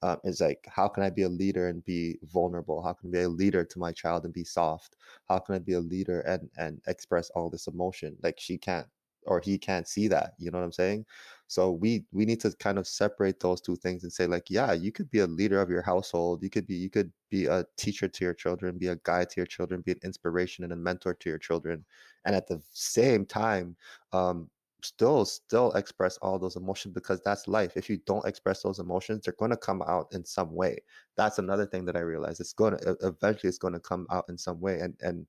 [0.05, 2.82] um, is like how can i be a leader and be vulnerable?
[2.82, 4.97] How can i be a leader to my child and be soft?
[5.28, 8.14] How can i be a leader and and express all this emotion?
[8.22, 8.87] Like she can't
[9.27, 11.05] or he can't see that you know what i'm saying?
[11.47, 14.72] So we we need to kind of separate those two things and say like yeah
[14.72, 17.64] you could be a leader of your household you could be you could be a
[17.77, 20.77] teacher to your children be a guide to your children be an inspiration and a
[20.77, 21.85] mentor to your children.
[22.25, 23.77] And at the same time
[24.12, 24.49] um
[24.83, 27.77] still still express all those emotions because that's life.
[27.77, 30.79] If you don't express those emotions they're going to come out in some way.
[31.16, 34.25] That's another thing that i realized it's going to eventually it's going to come out
[34.29, 35.27] in some way and and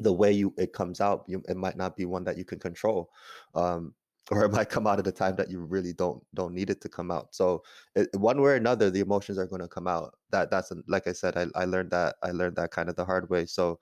[0.00, 2.58] the way you it comes out you, it might not be one that you can
[2.58, 3.10] control
[3.54, 3.94] um
[4.30, 6.80] or it might come out at a time that you really don't don't need it
[6.82, 7.34] to come out.
[7.34, 7.62] So
[7.96, 10.14] it, one way or another the emotions are going to come out.
[10.30, 13.04] That that's like i said I, I learned that i learned that kind of the
[13.04, 13.46] hard way.
[13.46, 13.80] So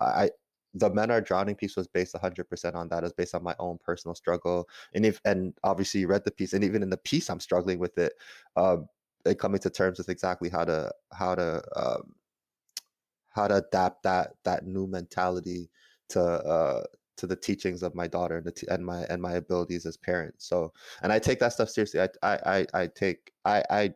[0.00, 0.30] i
[0.74, 3.02] the men are drowning piece was based 100% on that.
[3.02, 4.68] It based on my own personal struggle.
[4.94, 7.78] And if and obviously you read the piece and even in the piece i'm struggling
[7.78, 8.14] with it
[8.56, 8.88] um
[9.26, 12.14] and coming to terms with exactly how to how to um
[13.30, 15.70] how to adapt that that new mentality
[16.10, 16.84] to uh
[17.16, 20.46] to the teachings of my daughter and, t- and my and my abilities as parents.
[20.46, 20.72] So
[21.02, 22.00] and i take that stuff seriously.
[22.00, 23.94] I i i, I take i i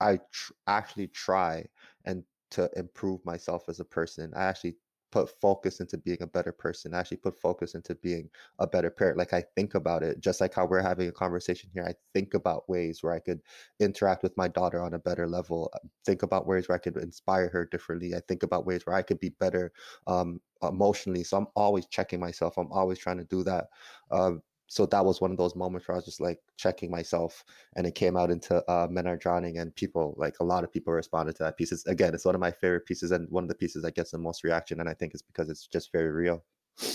[0.00, 1.64] i tr- actually try
[2.04, 4.32] and to improve myself as a person.
[4.36, 4.76] I actually
[5.12, 6.94] put focus into being a better person.
[6.94, 9.18] I actually put focus into being a better parent.
[9.18, 11.84] Like I think about it, just like how we're having a conversation here.
[11.86, 13.40] I think about ways where I could
[13.78, 15.70] interact with my daughter on a better level.
[15.74, 18.14] Uh, think about ways where I could inspire her differently.
[18.14, 19.72] I think about ways where I could be better
[20.06, 21.22] um, emotionally.
[21.24, 22.56] So I'm always checking myself.
[22.56, 23.66] I'm always trying to do that.
[24.10, 24.42] Um,
[24.72, 27.44] so that was one of those moments where I was just like checking myself,
[27.76, 30.72] and it came out into uh, "Men Are Drowning," and people like a lot of
[30.72, 31.72] people responded to that piece.
[31.72, 34.12] It's, again, it's one of my favorite pieces, and one of the pieces that gets
[34.12, 36.42] the most reaction, and I think it's because it's just very real.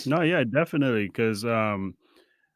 [0.08, 1.94] No, yeah, definitely, because um,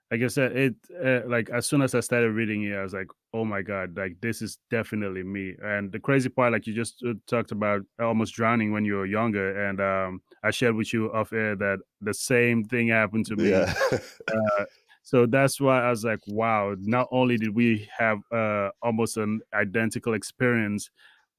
[0.10, 2.94] like I said, it uh, like as soon as I started reading it, I was
[2.94, 5.54] like, oh my god, like this is definitely me.
[5.62, 9.06] And the crazy part, like you just uh, talked about, almost drowning when you were
[9.06, 13.36] younger, and um, I shared with you off air that the same thing happened to
[13.36, 13.52] me.
[13.52, 13.72] Yeah.
[13.92, 14.66] uh,
[15.04, 19.42] so that's why I was like, wow, not only did we have uh, almost an
[19.54, 20.90] identical experience,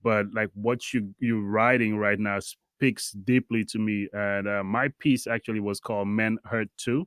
[0.02, 4.08] but like what you you're writing right now speaks deeply to me.
[4.12, 7.06] And uh, my piece actually was called "Men Hurt Too."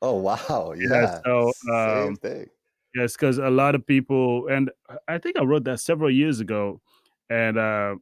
[0.00, 0.74] Oh wow!
[0.78, 0.88] Yeah.
[0.88, 2.46] yeah so um, same thing.
[2.94, 4.70] Yes, because a lot of people, and
[5.08, 6.80] I think I wrote that several years ago,
[7.28, 7.96] and uh,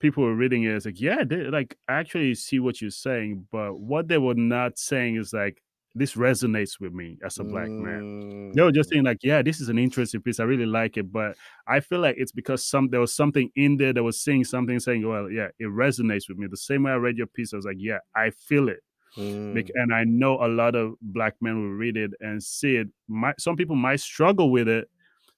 [0.00, 0.74] people were reading it.
[0.74, 4.34] It's like, yeah, they, like I actually see what you're saying, but what they were
[4.34, 5.62] not saying is like
[5.94, 8.52] this resonates with me as a black man.
[8.54, 8.94] They were just mm.
[8.94, 10.40] saying like, yeah, this is an interesting piece.
[10.40, 11.36] I really like it, but
[11.66, 14.78] I feel like it's because some there was something in there that was saying something,
[14.80, 16.46] saying, well, yeah, it resonates with me.
[16.50, 18.80] The same way I read your piece, I was like, yeah, I feel it.
[19.18, 19.70] Mm.
[19.74, 22.88] And I know a lot of black men will read it and see it.
[23.08, 24.88] My, some people might struggle with it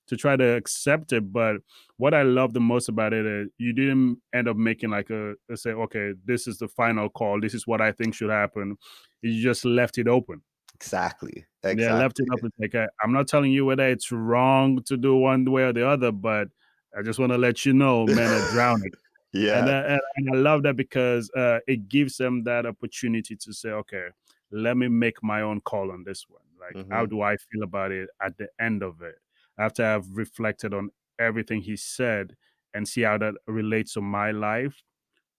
[0.08, 1.32] to try to accept it.
[1.32, 1.56] But
[1.96, 5.34] what I love the most about it is you didn't end up making like a,
[5.50, 7.40] a say, okay, this is the final call.
[7.40, 8.76] This is what I think should happen.
[9.22, 10.42] You just left it open.
[10.74, 11.44] Exactly.
[11.62, 11.84] exactly.
[11.84, 12.50] Yeah, left it open.
[12.58, 15.88] Like I, I'm not telling you whether it's wrong to do one way or the
[15.88, 16.48] other, but
[16.96, 18.90] I just want to let you know, men are drowning.
[19.32, 23.52] yeah, and, uh, and, I love that because uh, it gives them that opportunity to
[23.52, 24.08] say, okay,
[24.50, 26.42] let me make my own call on this one.
[26.60, 26.92] Like, mm-hmm.
[26.92, 29.16] how do I feel about it at the end of it?
[29.58, 32.36] After I've reflected on everything he said
[32.72, 34.82] and see how that relates to my life,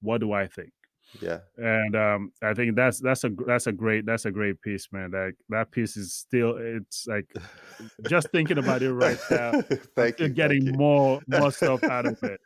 [0.01, 0.71] what do I think?
[1.21, 1.39] Yeah.
[1.57, 5.11] And um, I think that's that's a that's a great that's a great piece, man.
[5.11, 7.31] That that piece is still it's like
[8.09, 9.61] just thinking about it right now.
[9.95, 10.29] thank you.
[10.29, 12.39] Getting thank more more stuff out of it.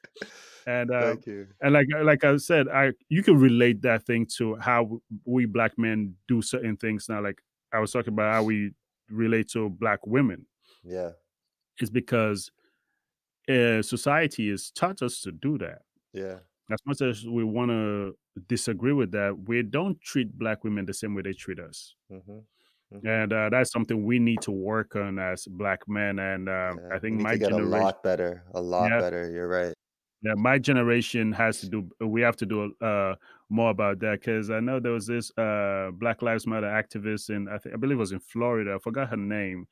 [0.67, 1.47] And uh, thank you.
[1.61, 5.77] And like like I said, I you can relate that thing to how we black
[5.77, 7.23] men do certain things now.
[7.23, 7.41] Like
[7.73, 8.71] I was talking about how we
[9.09, 10.45] relate to black women.
[10.83, 11.11] Yeah
[11.81, 12.51] is because
[13.49, 15.81] uh, society has taught us to do that.
[16.13, 16.37] Yeah.
[16.71, 18.15] As much as we want to
[18.47, 21.95] disagree with that, we don't treat black women the same way they treat us.
[22.11, 22.39] Mm-hmm.
[22.93, 23.07] Mm-hmm.
[23.07, 26.19] And uh, that's something we need to work on as black men.
[26.19, 29.29] And uh, yeah, I think my generation a lot better, a lot yeah, better.
[29.29, 29.73] You're right.
[30.21, 31.89] Yeah, my generation has to do.
[32.01, 33.15] We have to do uh,
[33.49, 37.47] more about that because I know there was this uh, Black Lives Matter activist in
[37.47, 38.75] I think I believe it was in Florida.
[38.75, 39.67] I forgot her name,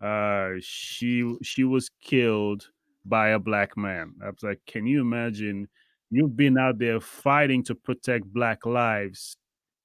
[0.00, 2.68] uh, she she was killed
[3.04, 4.14] by a black man.
[4.22, 5.68] I was like, can you imagine?
[6.10, 9.36] You've been out there fighting to protect black lives,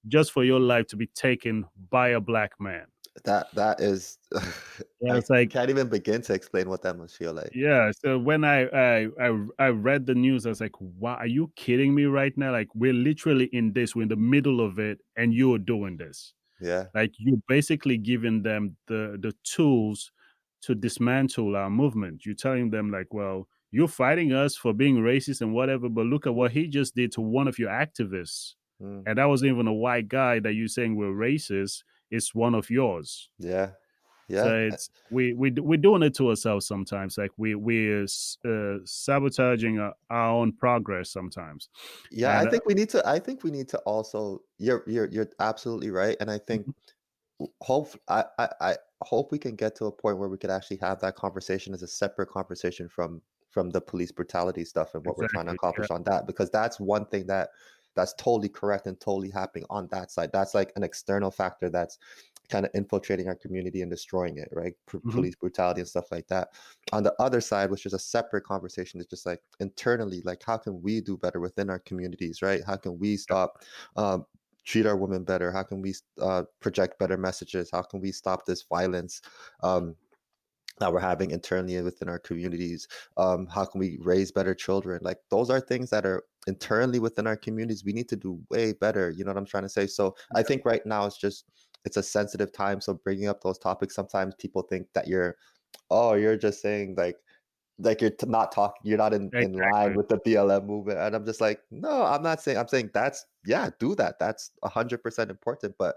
[0.08, 2.86] just for your life to be taken by a black man.
[3.24, 4.18] That that is,
[5.00, 7.50] yeah, it's I like can't even begin to explain what that must feel like.
[7.54, 7.90] Yeah.
[8.04, 11.50] So when I I I, I read the news, I was like, "Wow, are you
[11.56, 12.52] kidding me right now?
[12.52, 13.94] Like we're literally in this.
[13.94, 16.84] We're in the middle of it, and you're doing this." Yeah.
[16.94, 20.12] Like you're basically giving them the the tools
[20.62, 22.24] to dismantle our movement.
[22.24, 26.26] You're telling them like, well, you're fighting us for being racist and whatever, but look
[26.26, 28.54] at what he just did to one of your activists.
[28.82, 29.04] Mm.
[29.06, 31.82] And that wasn't even a white guy that you're saying we're racist.
[32.10, 33.28] It's one of yours.
[33.38, 33.72] Yeah.
[34.28, 34.42] Yeah.
[34.42, 37.16] So it's we we we're doing it to ourselves sometimes.
[37.16, 41.68] Like we we're uh, sabotaging our, our, own progress sometimes.
[42.10, 43.08] Yeah, and, I uh think we need to.
[43.08, 44.42] I think we need to also.
[44.58, 47.44] You're you're you're absolutely right, and I think mm-hmm.
[47.60, 50.78] hope I, I I hope we can get to a point where we could actually
[50.78, 55.12] have that conversation as a separate conversation from from the police brutality stuff and what
[55.12, 55.96] exactly, we're trying to accomplish yeah.
[55.96, 57.50] on that because that's one thing that
[57.94, 61.98] that's totally correct and totally happening on that side that's like an external factor that's
[62.48, 64.74] kind of infiltrating our community and destroying it right?
[64.90, 65.10] P- mm-hmm.
[65.10, 66.48] police brutality and stuff like that.
[66.92, 70.56] On the other side which is a separate conversation is just like internally like how
[70.56, 72.62] can we do better within our communities right?
[72.66, 73.62] How can we stop
[73.96, 74.26] um,
[74.66, 75.50] treat our women better?
[75.50, 77.70] How can we uh, project better messages?
[77.72, 79.22] How can we stop this violence
[79.62, 79.94] um,
[80.78, 82.86] that we're having internally within our communities?
[83.16, 85.00] Um, how can we raise better children?
[85.02, 88.72] Like those are things that are internally within our communities we need to do way
[88.72, 89.86] better you know what i'm trying to say?
[89.86, 91.44] So i think right now it's just
[91.86, 95.36] it's a sensitive time so bringing up those topics sometimes people think that you're
[95.90, 97.16] oh you're just saying like
[97.78, 99.44] like you're not talking you're not in, exactly.
[99.44, 102.68] in line with the blm movement and i'm just like no i'm not saying i'm
[102.68, 105.96] saying that's yeah do that that's 100% important but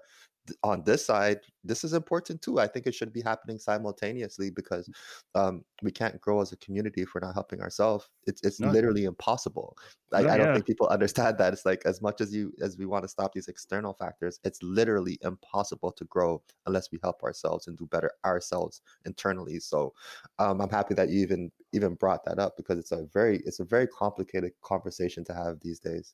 [0.63, 2.59] on this side, this is important too.
[2.59, 4.89] I think it should be happening simultaneously because
[5.35, 8.09] um, we can't grow as a community if we're not helping ourselves.
[8.25, 8.69] It's it's no.
[8.69, 9.77] literally impossible.
[10.13, 10.53] I, no, I don't yeah.
[10.53, 11.53] think people understand that.
[11.53, 14.61] It's like as much as you as we want to stop these external factors, it's
[14.63, 19.59] literally impossible to grow unless we help ourselves and do better ourselves internally.
[19.59, 19.93] So
[20.39, 23.59] um, I'm happy that you even even brought that up because it's a very it's
[23.59, 26.13] a very complicated conversation to have these days.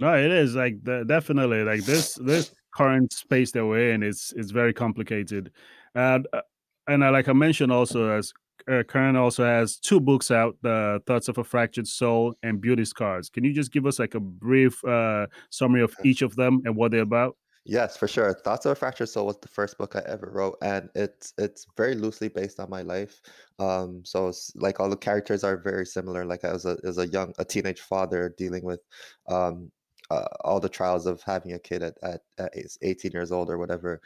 [0.00, 4.32] No, it is like the, definitely like this this current space that we're in is
[4.36, 5.50] is very complicated,
[5.94, 6.42] and uh,
[6.86, 8.32] and uh, like I mentioned also as
[8.70, 12.84] uh, Kern also has two books out: "The Thoughts of a Fractured Soul" and "Beauty
[12.84, 16.62] Scars." Can you just give us like a brief uh, summary of each of them
[16.64, 17.36] and what they're about?
[17.64, 18.32] Yes, for sure.
[18.32, 21.66] Thoughts of a Fractured Soul was the first book I ever wrote, and it's it's
[21.76, 23.20] very loosely based on my life.
[23.58, 26.24] Um, so it's like all the characters are very similar.
[26.24, 28.80] Like I was a as a young a teenage father dealing with
[29.28, 29.70] um
[30.10, 32.52] uh, all the trials of having a kid at, at, at
[32.82, 34.00] 18 years old or whatever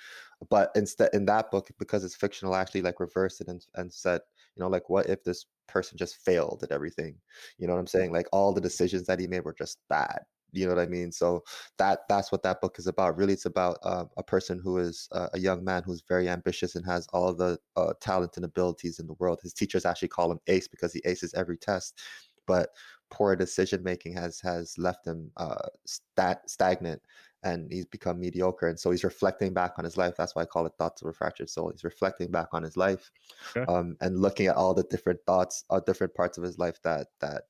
[0.50, 3.92] but instead in that book because it's fictional I actually like reversed it and, and
[3.92, 4.20] said
[4.56, 7.14] you know like what if this person just failed at everything?
[7.58, 8.12] You know what i'm saying?
[8.12, 10.20] Like all the decisions that he made were just bad.
[10.52, 11.12] You know what i mean?
[11.12, 11.42] So
[11.78, 13.16] that that's what that book is about.
[13.16, 16.74] Really it's about uh, a person who is uh, a young man who's very ambitious
[16.74, 19.40] and has all the uh, talent and abilities in the world.
[19.42, 22.00] His teachers actually call him ace because he aces every test
[22.46, 22.70] but
[23.12, 27.00] poor decision making has has left him uh, stat, stagnant
[27.44, 30.14] and he's become mediocre and so he's reflecting back on his life.
[30.16, 31.70] That's why i call it thoughts of a fractured soul.
[31.70, 33.10] He's reflecting back on his life
[33.54, 33.70] okay.
[33.70, 37.08] um, and looking at all the different thoughts uh, different parts of his life that
[37.20, 37.42] that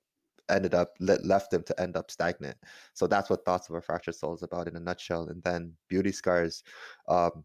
[0.49, 2.57] ended up left him to end up stagnant.
[2.95, 5.29] So that's what thoughts of a fractured soul is about in a nutshell.
[5.29, 6.65] And then beauty scars
[7.09, 7.45] um,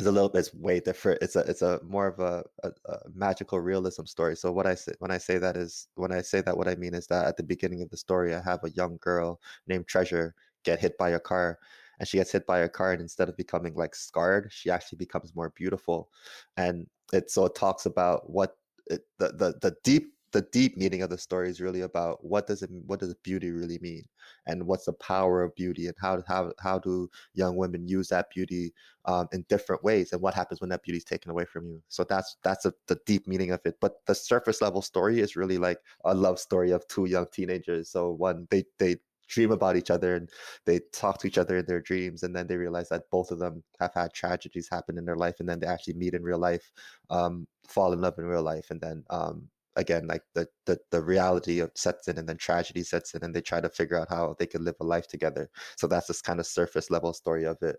[0.00, 1.22] is a little bit way different.
[1.22, 4.36] It's a it's a more of a, a, a, magical realism story.
[4.36, 6.74] So what I say when I say that is when I say that what I
[6.74, 9.86] mean is that at the beginning of the story I have a young girl named
[9.86, 10.34] Treasure
[10.64, 11.58] get hit by a car
[11.98, 14.96] and she gets hit by a car and instead of becoming like scarred she actually
[14.96, 16.10] becomes more beautiful
[16.56, 21.02] and it so it talks about what it, the, the the deep the deep meaning
[21.02, 24.04] of the story is really about what does it what does beauty really mean?
[24.46, 25.86] And what's the power of beauty?
[25.86, 28.72] And how how how do young women use that beauty
[29.04, 30.12] um, in different ways?
[30.12, 31.82] And what happens when that beauty is taken away from you?
[31.88, 33.76] So that's that's a, the deep meaning of it.
[33.80, 37.90] But the surface level story is really like a love story of two young teenagers.
[37.90, 38.96] So one they they
[39.30, 40.28] dream about each other and
[40.66, 42.22] they talk to each other in their dreams.
[42.22, 45.36] And then they realize that both of them have had tragedies happen in their life.
[45.38, 46.70] And then they actually meet in real life
[47.10, 48.70] um, fall in love in real life.
[48.70, 52.82] And then um, again like the, the the reality of sets in and then tragedy
[52.82, 55.48] sets in and they try to figure out how they could live a life together.
[55.76, 57.76] So that's this kind of surface level story of it.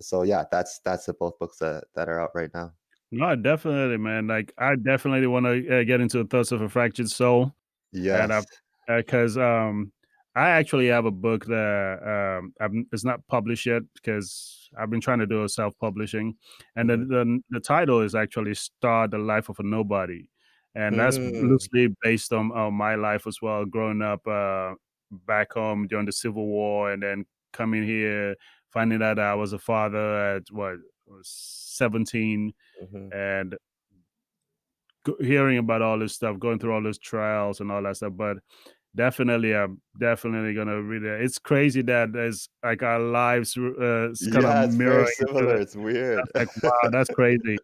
[0.00, 2.72] So yeah that's that's the both books that, that are out right now.
[3.10, 4.26] No definitely man.
[4.26, 7.54] Like i definitely want to uh, get into the thoughts of a fractured soul.
[7.92, 8.42] Yeah
[8.88, 9.92] because uh, um
[10.34, 11.98] i actually have a book that
[12.40, 16.34] um I'm, it's not published yet because i've been trying to do a self-publishing.
[16.76, 17.08] And mm-hmm.
[17.08, 20.28] the, the the title is actually start the life of a nobody
[20.74, 21.42] and that's mm.
[21.42, 24.72] loosely based on, on my life as well growing up uh,
[25.26, 28.34] back home during the civil war and then coming here
[28.70, 31.28] finding out i was a father at what was
[31.76, 32.52] 17
[32.82, 33.12] mm-hmm.
[33.12, 33.56] and
[35.20, 38.38] hearing about all this stuff going through all those trials and all that stuff but
[38.94, 44.26] definitely i'm definitely gonna read it it's crazy that there's like our lives uh it's
[44.30, 47.58] kind yeah, of it's mirroring similar it's weird like wow that's crazy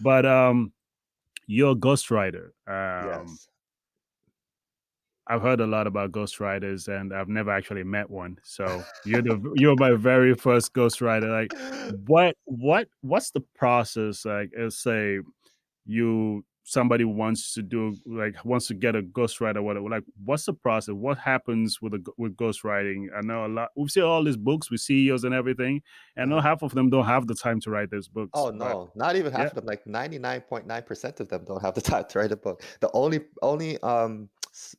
[0.00, 0.72] but um
[1.46, 2.50] you're a ghostwriter.
[2.66, 3.48] Um, yes.
[5.28, 8.38] I've heard a lot about ghostwriters, and I've never actually met one.
[8.42, 11.30] So you're the you're my very first ghostwriter.
[11.30, 11.54] Like,
[12.06, 14.24] what what what's the process?
[14.24, 15.20] Like, let's say
[15.86, 20.52] you somebody wants to do like wants to get a ghostwriter whatever like what's the
[20.52, 24.36] process what happens with a with ghostwriting i know a lot we see all these
[24.36, 25.82] books with ceos and everything
[26.16, 28.50] and I know half of them don't have the time to write those books oh
[28.50, 29.46] no but, not even half yeah.
[29.46, 32.90] of them like 99.9% of them don't have the time to write a book the
[32.92, 34.28] only only um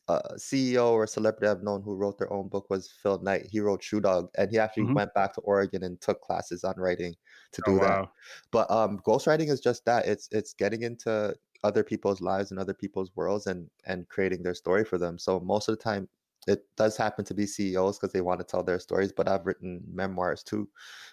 [0.08, 3.48] uh, CEO or celebrity I've known who wrote their own book was Phil Knight.
[3.50, 4.94] He wrote Shoe Dog, and he actually mm-hmm.
[4.94, 7.16] went back to Oregon and took classes on writing
[7.54, 8.02] to do oh, wow.
[8.02, 8.10] that.
[8.52, 10.06] But um, ghostwriting is just that.
[10.06, 11.34] It's it's getting into
[11.64, 15.18] other people's lives and other people's worlds and and creating their story for them.
[15.18, 16.08] So most of the time
[16.48, 19.46] it does happen to be CEOs because they want to tell their stories, but I've
[19.46, 20.68] written memoirs too.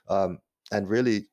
[0.09, 0.39] Um,
[0.73, 1.27] and really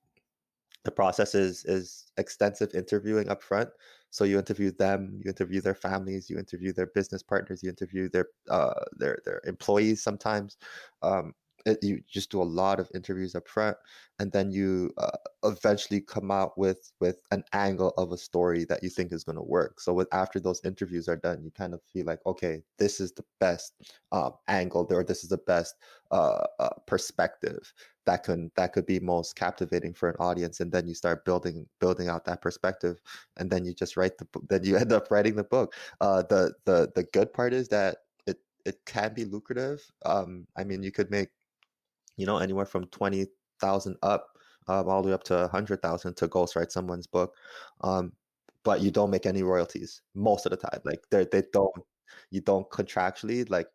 [0.83, 3.69] the process is is extensive interviewing up front.
[4.09, 8.09] So you interview them, you interview their families, you interview their business partners, you interview
[8.09, 10.57] their uh, their their employees sometimes.
[11.01, 11.33] Um,
[11.81, 13.77] you just do a lot of interviews up front
[14.19, 15.11] and then you uh,
[15.43, 19.35] eventually come out with with an angle of a story that you think is going
[19.35, 19.79] to work.
[19.79, 23.11] So with after those interviews are done you kind of feel like okay this is
[23.11, 23.73] the best
[24.11, 25.75] um, angle or this is the best
[26.11, 27.73] uh, uh, perspective
[28.05, 30.59] that can that could be most captivating for an audience.
[30.61, 33.01] And then you start building building out that perspective
[33.37, 35.73] and then you just write the then you end up writing the book.
[36.01, 39.85] Uh, the the the good part is that it it can be lucrative.
[40.05, 41.29] Um, i mean you could make
[42.17, 44.27] you know, anywhere from 20,000 up,
[44.67, 47.35] um, all the way up to 100,000 to ghostwrite someone's book.
[47.81, 48.13] Um,
[48.63, 50.81] but you don't make any royalties most of the time.
[50.83, 51.71] Like they they don't
[52.31, 53.67] you don't contractually like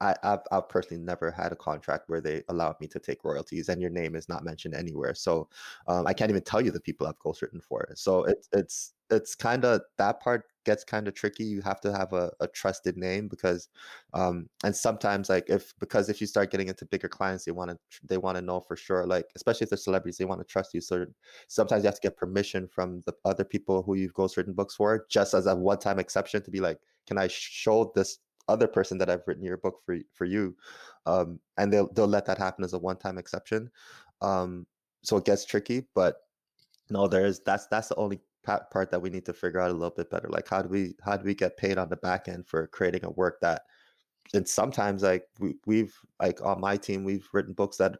[0.00, 3.68] I, I've, I've personally never had a contract where they allowed me to take royalties
[3.68, 5.14] and your name is not mentioned anywhere.
[5.14, 5.48] So
[5.88, 7.86] um, I can't even tell you the people I've ghostwritten for.
[7.94, 11.44] So it's it's it's kind of that part gets kind of tricky.
[11.44, 13.68] You have to have a, a trusted name because,
[14.14, 17.70] um, and sometimes like if because if you start getting into bigger clients, they want
[17.70, 19.06] to they want to know for sure.
[19.06, 20.80] Like especially if they're celebrities, they want to trust you.
[20.80, 21.06] So
[21.48, 25.06] sometimes you have to get permission from the other people who you've ghostwritten books for,
[25.10, 28.98] just as a one time exception to be like, can I show this other person
[28.98, 30.56] that I've written your book for for you,
[31.06, 33.70] um, and they'll they'll let that happen as a one time exception.
[34.20, 34.66] Um,
[35.02, 36.16] so it gets tricky, but
[36.90, 39.94] no, there's that's that's the only part that we need to figure out a little
[39.94, 40.28] bit better.
[40.28, 43.04] Like how do we how do we get paid on the back end for creating
[43.04, 43.62] a work that
[44.32, 47.96] and sometimes like we, we've like on my team we've written books that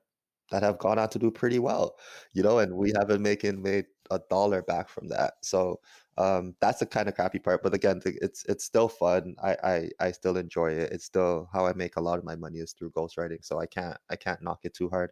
[0.51, 1.97] that have gone out to do pretty well
[2.33, 5.81] you know and we haven't making made a dollar back from that so
[6.19, 9.91] um that's the kind of crappy part but again it's it's still fun I, I
[10.01, 12.73] i still enjoy it it's still how i make a lot of my money is
[12.73, 15.11] through ghostwriting so i can't i can't knock it too hard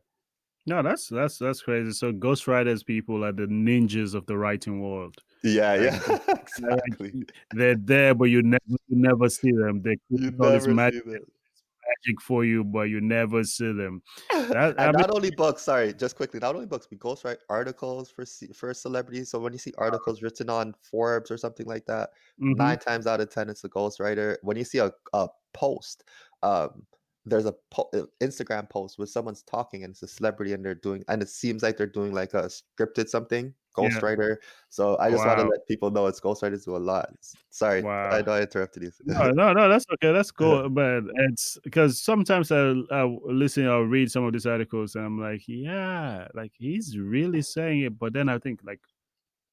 [0.66, 1.92] no, that's that's that's crazy.
[1.92, 5.16] So ghostwriters people are the ninjas of the writing world.
[5.42, 7.24] Yeah, yeah, exactly.
[7.52, 9.82] They're there, but you never you never see them.
[9.82, 14.02] They create all this magic, magic for you, but you never see them.
[14.52, 15.62] That, and not only books.
[15.62, 16.38] Sorry, just quickly.
[16.38, 16.86] Not only books.
[16.90, 19.30] We ghostwrite articles for for celebrities.
[19.30, 22.10] So when you see articles written on Forbes or something like that,
[22.40, 22.52] mm-hmm.
[22.52, 24.36] nine times out of ten, it's a ghostwriter.
[24.42, 26.04] When you see a, a post,
[26.42, 26.82] um,
[27.24, 30.74] there's a po- uh, Instagram post where someone's talking and it's a celebrity and they're
[30.74, 34.46] doing and it seems like they're doing like a scripted something ghostwriter yeah.
[34.68, 35.28] so i just wow.
[35.28, 37.08] want to let people know it's ghostwriters do a lot
[37.48, 38.10] sorry wow.
[38.10, 42.02] i know i interrupted you no, no no that's okay that's cool but it's because
[42.02, 46.52] sometimes I, I listen or read some of these articles and i'm like yeah like
[46.58, 48.80] he's really saying it but then i think like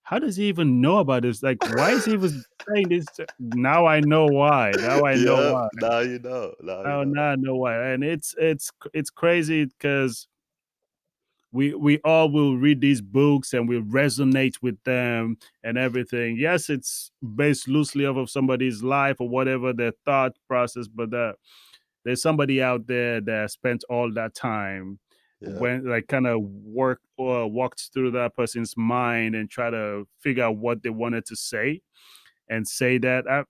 [0.09, 1.43] how does he even know about this?
[1.43, 3.05] Like, why is he even saying this?
[3.37, 4.71] Now I know why.
[4.75, 5.67] Now I know why.
[5.75, 6.55] Now you know.
[6.63, 7.13] Now, now, you know.
[7.13, 7.91] now I know why.
[7.91, 10.27] And it's it's it's crazy because
[11.51, 16.37] we we all will read these books and we resonate with them and everything.
[16.39, 21.33] Yes, it's based loosely off of somebody's life or whatever their thought process, but uh,
[22.03, 24.97] there's somebody out there that spent all that time
[25.41, 25.57] yeah.
[25.57, 30.07] when like kind of work or uh, walked through that person's mind and try to
[30.21, 31.81] figure out what they wanted to say
[32.49, 33.43] and say that I,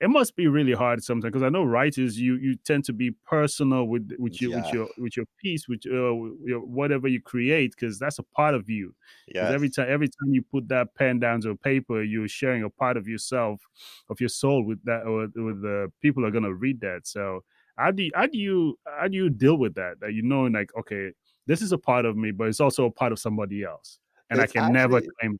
[0.00, 3.12] it must be really hard sometimes because I know writers you you tend to be
[3.26, 4.56] personal with with your yeah.
[4.56, 6.12] with your with your piece with uh,
[6.44, 8.94] your, whatever you create because that's a part of you.
[9.28, 9.48] Yeah.
[9.48, 12.70] Every time every time you put that pen down to a paper, you're sharing a
[12.70, 13.62] part of yourself,
[14.10, 17.06] of your soul with that or with the people are gonna read that.
[17.06, 17.40] So
[17.78, 20.00] how do you, how do you how do you deal with that?
[20.00, 21.12] That you know like okay
[21.46, 23.98] this is a part of me, but it's also a part of somebody else,
[24.30, 25.38] and it's I can actually, never claim.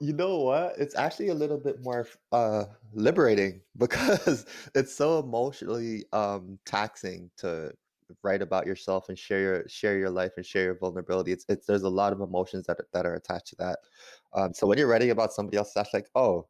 [0.00, 0.74] You know what?
[0.78, 7.72] It's actually a little bit more uh, liberating because it's so emotionally um, taxing to
[8.22, 11.32] write about yourself and share your share your life and share your vulnerability.
[11.32, 13.78] It's it's there's a lot of emotions that that are attached to that.
[14.34, 16.46] Um, so when you're writing about somebody else, that's like, oh,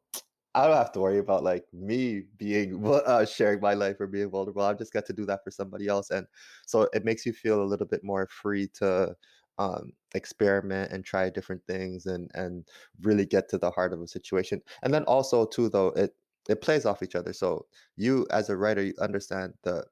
[0.55, 4.29] I don't have to worry about like me being uh, sharing my life or being
[4.29, 4.61] vulnerable.
[4.63, 6.27] I've just got to do that for somebody else, and
[6.65, 9.15] so it makes you feel a little bit more free to
[9.57, 12.67] um, experiment and try different things and and
[13.01, 14.61] really get to the heart of a situation.
[14.83, 16.15] And then also too, though it
[16.49, 17.33] it plays off each other.
[17.33, 17.67] So
[17.97, 19.85] you as a writer, you understand the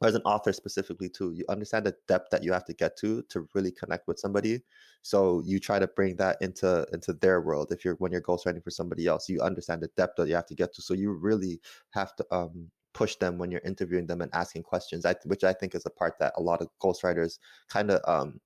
[0.00, 2.96] or as an author specifically too you understand the depth that you have to get
[2.96, 4.60] to to really connect with somebody.
[5.02, 7.72] So you try to bring that into into their world.
[7.72, 10.46] If you're when you're ghostwriting for somebody else you understand the depth that you have
[10.46, 10.82] to get to.
[10.82, 11.60] So you really
[11.90, 15.04] have to um push them when you're interviewing them and asking questions.
[15.04, 17.38] I, which i think is a part that a lot of ghostwriters
[17.68, 18.40] kind of um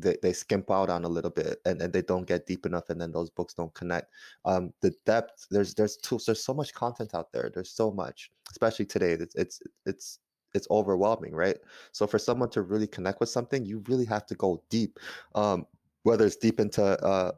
[0.00, 2.88] they, they skimp out on a little bit and, and they don't get deep enough
[2.88, 4.06] and then those books don't connect.
[4.44, 7.50] Um the depth there's there's tools there's so much content out there.
[7.52, 9.12] There's so much especially today.
[9.12, 10.18] It's it's it's
[10.54, 11.56] it's overwhelming, right?
[11.92, 14.98] So for someone to really connect with something, you really have to go deep.
[15.34, 15.66] Um,
[16.02, 17.32] whether it's deep into uh,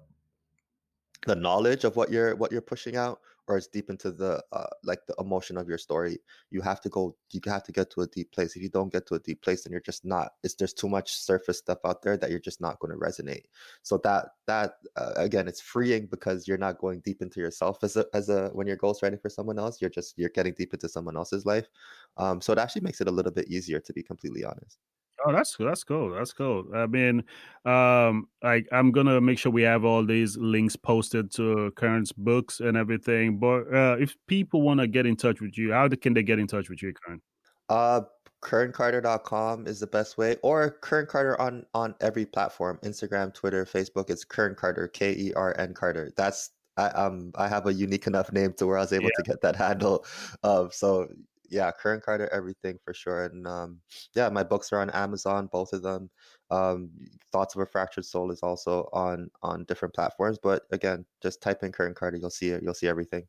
[1.27, 4.67] the knowledge of what you're what you're pushing out or it's deep into the uh,
[4.85, 6.19] like the emotion of your story
[6.51, 8.57] you have to go you have to get to a deep place.
[8.57, 10.89] If you don't get to a deep place then you're just not it's there's too
[10.89, 13.45] much surface stuff out there that you're just not going to resonate.
[13.83, 17.97] So that that uh, again it's freeing because you're not going deep into yourself as
[17.97, 20.89] a as a when you're ghostwriting for someone else you're just you're getting deep into
[20.89, 21.69] someone else's life.
[22.17, 24.79] Um so it actually makes it a little bit easier to be completely honest
[25.27, 26.15] Oh, that's that's cool.
[26.15, 26.65] That's cool.
[26.75, 27.19] I mean,
[27.65, 32.61] um, I I'm gonna make sure we have all these links posted to Kern's books
[32.61, 33.39] and everything.
[33.39, 36.39] But uh, if people want to get in touch with you, how can they get
[36.39, 37.21] in touch with you, Kern?
[37.69, 38.03] Uh,
[38.43, 44.09] KernCarter.com is the best way, or Kern Carter on on every platform: Instagram, Twitter, Facebook.
[44.09, 46.13] It's Kern Carter, K E R N Carter.
[46.17, 49.11] That's I um I have a unique enough name to where I was able yeah.
[49.17, 50.05] to get that handle.
[50.43, 51.09] Um, so
[51.51, 53.25] yeah, Kern Carter, everything for sure.
[53.25, 53.81] And um,
[54.15, 56.09] yeah, my books are on Amazon, both of them.
[56.51, 56.91] Um,
[57.33, 60.39] Thoughts of a Fractured Soul is also on on different platforms.
[60.43, 62.63] But again, just type in Kern Carter, you'll see it.
[62.63, 63.27] You'll see everything.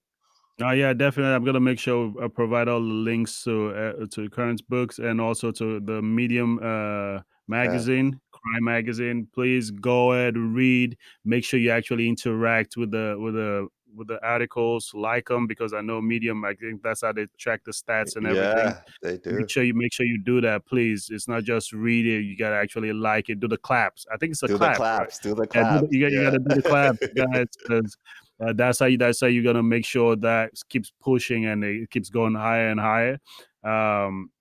[0.61, 1.34] Oh yeah, definitely.
[1.34, 5.19] I'm gonna make sure I provide all the links to uh, to Kern's books and
[5.19, 8.39] also to the Medium uh, magazine, yeah.
[8.39, 9.27] crime magazine.
[9.34, 10.98] Please go ahead, read.
[11.26, 15.73] Make sure you actually interact with the with the with the articles, like them because
[15.73, 16.43] I know Medium.
[16.45, 18.57] I think that's how they track the stats and everything.
[18.57, 19.31] Yeah, they do.
[19.31, 21.09] Make sure you make sure you do that, please.
[21.11, 23.39] It's not just read it; you gotta actually like it.
[23.39, 24.05] Do the claps.
[24.11, 24.73] I think it's a do clap.
[24.73, 25.18] The claps.
[25.18, 25.30] Right?
[25.30, 25.73] Do the claps.
[25.73, 27.47] Yeah, do, you, you gotta do the claps, guys.
[27.61, 27.97] Because
[28.43, 31.89] uh, that's how you, that's how you're gonna make sure that keeps pushing and it
[31.89, 33.19] keeps going higher and higher.
[33.63, 34.31] Um,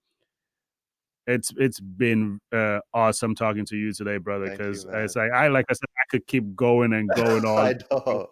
[1.27, 4.51] it's it's been uh, awesome talking to you today, brother.
[4.51, 7.67] Because it's like I like I said, I could keep going and going on.
[7.67, 8.29] I know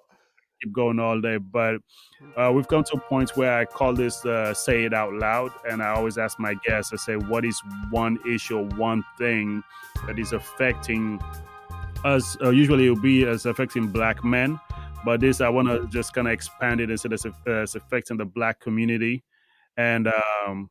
[0.61, 1.39] keep going all day.
[1.39, 1.77] But
[2.37, 5.53] uh, we've come to a point where I call this uh, say it out loud,
[5.69, 7.61] and I always ask my guests, I say, what is
[7.91, 9.63] one issue, one thing
[10.07, 11.21] that is affecting
[12.05, 12.37] us?
[12.43, 14.59] Uh, usually, it will be as affecting black men,
[15.05, 18.27] but this I want to just kind of expand it instead of as affecting the
[18.27, 19.25] black community,
[19.77, 20.09] and.
[20.09, 20.71] Um,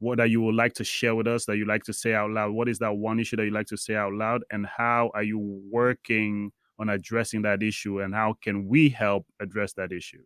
[0.00, 2.30] what that you would like to share with us that you like to say out
[2.30, 5.10] loud what is that one issue that you like to say out loud and how
[5.12, 5.38] are you
[5.70, 10.22] working on addressing that issue and how can we help address that issue?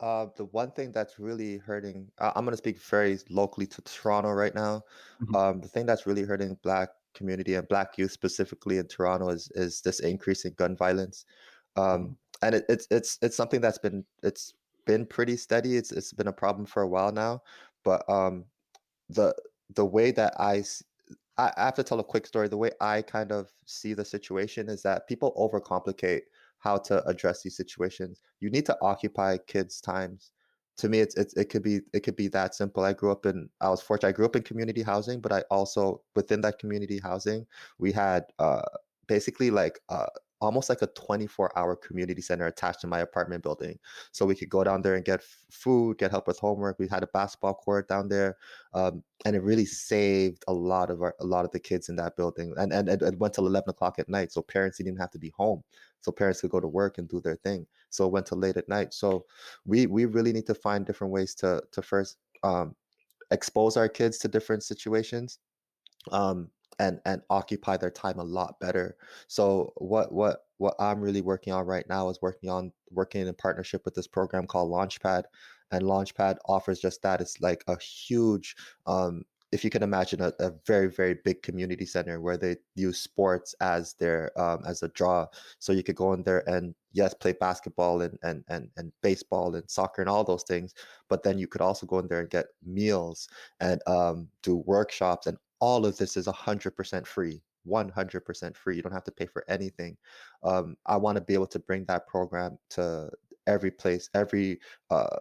[0.00, 3.82] Uh, the one thing that's really hurting, uh, I'm going to speak very locally to
[3.82, 4.82] Toronto right now.
[5.22, 5.34] Mm-hmm.
[5.34, 9.50] Um, the thing that's really hurting Black community and Black youth specifically in Toronto is
[9.54, 11.24] is this increase in gun violence,
[11.76, 12.12] um, mm-hmm.
[12.42, 14.52] and it, it's it's it's something that's been it's
[14.84, 15.76] been pretty steady.
[15.76, 17.42] It's it's been a problem for a while now,
[17.82, 18.44] but um,
[19.08, 19.34] the
[19.74, 20.62] the way that I
[21.38, 22.48] I, have to tell a quick story.
[22.48, 26.22] The way I kind of see the situation is that people overcomplicate
[26.58, 28.22] how to address these situations.
[28.40, 30.32] You need to occupy kids' times.
[30.78, 32.84] To me, it's, it's it could be it could be that simple.
[32.84, 34.10] I grew up in I was fortunate.
[34.10, 37.46] I grew up in community housing, but I also within that community housing
[37.78, 38.62] we had uh,
[39.06, 40.06] basically like uh,
[40.40, 43.78] almost like a 24 hour community center attached to my apartment building.
[44.12, 46.78] So we could go down there and get food, get help with homework.
[46.78, 48.36] We had a basketball court down there.
[48.74, 51.96] Um, and it really saved a lot of our, a lot of the kids in
[51.96, 52.52] that building.
[52.56, 54.32] And, and, and it went till 11 o'clock at night.
[54.32, 55.62] So parents didn't have to be home.
[56.00, 57.66] So parents could go to work and do their thing.
[57.90, 58.92] So it went till late at night.
[58.92, 59.24] So
[59.64, 62.76] we, we really need to find different ways to, to first, um,
[63.30, 65.38] expose our kids to different situations
[66.12, 68.96] um, and and occupy their time a lot better.
[69.28, 73.34] So what what what I'm really working on right now is working on working in
[73.34, 75.24] partnership with this program called Launchpad,
[75.70, 77.20] and Launchpad offers just that.
[77.20, 81.86] It's like a huge um, if you can imagine a, a, very very big community
[81.86, 85.26] center where they use sports as their um, as a draw
[85.58, 89.54] so you could go in there and yes play basketball and, and and and baseball
[89.54, 90.74] and soccer and all those things
[91.08, 93.28] but then you could also go in there and get meals
[93.60, 98.92] and um, do workshops and all of this is 100% free 100% free you don't
[98.92, 99.96] have to pay for anything
[100.44, 103.10] um, i want to be able to bring that program to
[103.46, 104.60] every place, every
[104.90, 105.16] uh,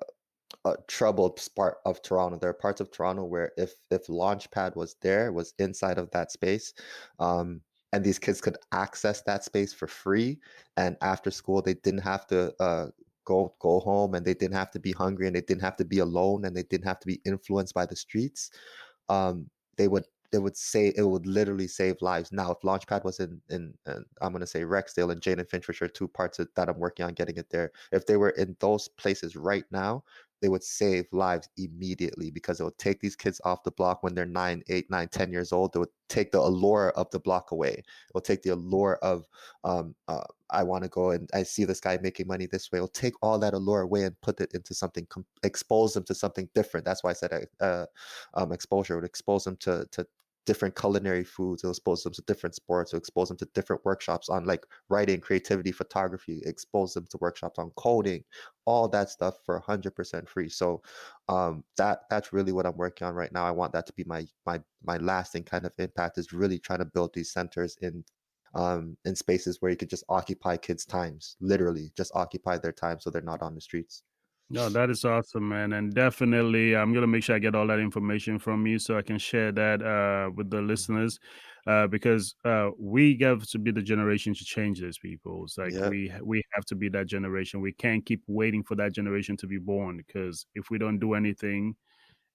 [0.64, 2.38] uh, troubled part of Toronto.
[2.38, 6.32] There are parts of Toronto where if if Launchpad was there, was inside of that
[6.32, 6.74] space,
[7.20, 7.62] um,
[7.94, 10.40] and these kids could access that space for free,
[10.78, 12.88] and after school they didn't have to uh,
[13.26, 15.86] go go home, and they didn't have to be hungry, and they didn't have to
[15.86, 18.52] be alone, and they didn't have to be influenced by the streets.
[19.10, 22.32] Um, they would it would say it would literally save lives.
[22.32, 25.68] Now, if Launchpad was in in, in I'm gonna say Rexdale and Jane and Finch,
[25.68, 27.72] which are two parts of, that I'm working on getting it there.
[27.92, 30.04] If they were in those places right now,
[30.46, 34.14] they would save lives immediately because it would take these kids off the block when
[34.14, 35.74] they're nine, eight, nine, ten years old.
[35.74, 37.72] They would take the allure of the block away.
[37.72, 39.26] It will take the allure of
[39.64, 42.78] um, uh, I want to go and I see this guy making money this way.
[42.78, 46.14] It'll take all that allure away and put it into something, com- expose them to
[46.14, 46.86] something different.
[46.86, 47.88] That's why I said uh,
[48.36, 50.06] um, exposure would expose them to to
[50.46, 51.64] different culinary foods.
[51.64, 52.92] It'll expose them to different sports.
[52.92, 56.42] It'll expose them to different workshops on like writing, creativity, photography.
[56.46, 58.24] Expose them to workshops on coding,
[58.66, 60.50] all that stuff for 100% free.
[60.50, 60.82] So
[61.30, 63.46] um, that that's really what I'm working on right now.
[63.46, 66.18] I want that to be my my my lasting kind of impact.
[66.18, 68.04] Is really trying to build these centers in
[68.56, 73.00] um, in spaces where you could just occupy kids' times, literally just occupy their time
[73.00, 74.04] so they're not on the streets.
[74.50, 75.74] No, that is awesome, man.
[75.74, 78.98] And definitely, I'm going to make sure I get all that information from you so
[78.98, 81.20] I can share that uh, with the listeners
[81.66, 85.46] uh, because uh, we have to be the generation to change this, people.
[85.46, 85.90] It's like yep.
[85.90, 87.60] we we have to be that generation.
[87.60, 91.16] We can't keep waiting for that generation to be born because if we don't do
[91.16, 91.76] anything,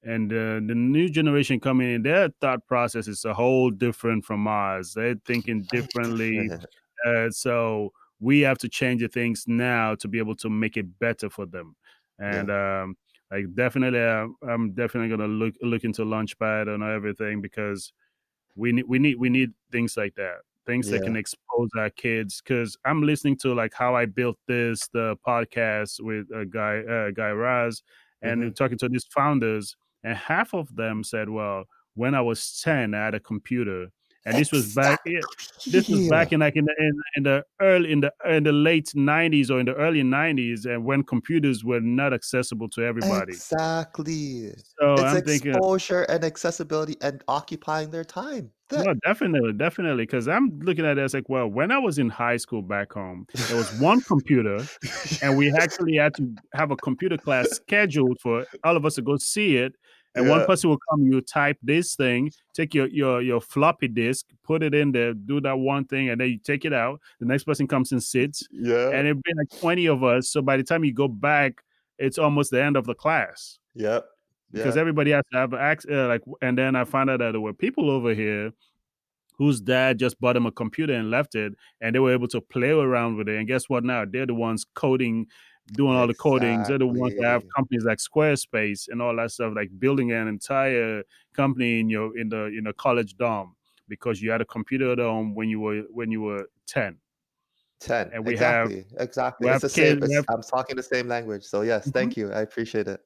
[0.02, 4.48] and uh, the new generation coming in, their thought process is a whole different from
[4.48, 4.94] ours.
[4.94, 6.50] They're thinking differently.
[7.06, 10.98] Uh, so we have to change the things now to be able to make it
[10.98, 11.74] better for them
[12.20, 12.82] and yeah.
[12.82, 12.97] um,
[13.30, 17.92] like definitely, uh, I'm definitely gonna look look into Launchpad and everything because
[18.56, 20.98] we need we need we need things like that, things yeah.
[20.98, 22.42] that can expose our kids.
[22.42, 27.10] Because I'm listening to like how I built this the podcast with a guy uh,
[27.10, 27.82] guy Raz,
[28.22, 28.52] and mm-hmm.
[28.52, 31.64] talking to these founders, and half of them said, "Well,
[31.94, 33.88] when I was ten, I had a computer."
[34.26, 35.01] And this was back
[35.66, 38.52] this was back in like in the in, in, the early in the in the
[38.52, 43.32] late 90s or in the early 90s and when computers were not accessible to everybody.
[43.32, 44.51] Exactly.
[44.78, 48.51] So it's I'm exposure thinking, and accessibility and occupying their time.
[48.72, 50.05] No, definitely, definitely.
[50.05, 52.92] Because I'm looking at it as like, well, when I was in high school back
[52.92, 54.64] home, there was one computer,
[55.22, 59.02] and we actually had to have a computer class scheduled for all of us to
[59.02, 59.74] go see it
[60.14, 60.30] and yeah.
[60.30, 64.62] one person will come you type this thing take your your your floppy disk put
[64.62, 67.00] it in there do that one thing and then you take it out.
[67.20, 68.88] The next person comes and sits yeah.
[68.90, 70.30] and it'd be like 20 of us.
[70.30, 71.62] So by the time you go back
[71.98, 73.58] it's almost the end of the class.
[73.74, 74.04] Yep.
[74.52, 74.64] Yeah.
[74.64, 77.40] because everybody has to have access uh, like and then i found out that there
[77.40, 78.52] were people over here
[79.40, 82.42] whose dad just bought them a computer and left it and they were able to
[82.42, 83.38] play around with it.
[83.38, 84.04] And guess what now?
[84.04, 85.28] They're the ones coding
[85.72, 86.66] doing all the codings.
[86.68, 90.28] They're the ones that have companies like Squarespace and all that stuff, like building an
[90.28, 91.02] entire
[91.34, 93.55] company in your in the in a college dorm
[93.88, 96.98] because you had a computer at home when you were when you were ten.
[97.80, 100.76] 10 and we exactly have exactly we it's have the kids, same have, i'm talking
[100.76, 101.92] the same language so yes mm-hmm.
[101.92, 103.01] thank you i appreciate it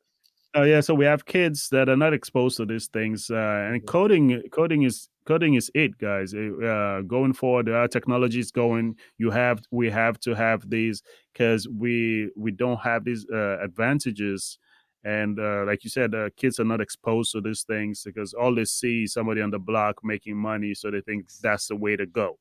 [0.57, 3.85] Oh yeah, so we have kids that are not exposed to these things, uh, and
[3.87, 6.35] coding coding is coding is it, guys.
[6.35, 8.97] Uh, going forward, our technology is going.
[9.19, 11.03] You have we have to have these
[11.33, 14.59] because we we don't have these uh, advantages,
[15.05, 18.55] and uh, like you said, uh, kids are not exposed to these things because all
[18.55, 21.97] they see is somebody on the block making money, so they think that's the way
[21.97, 22.39] to go.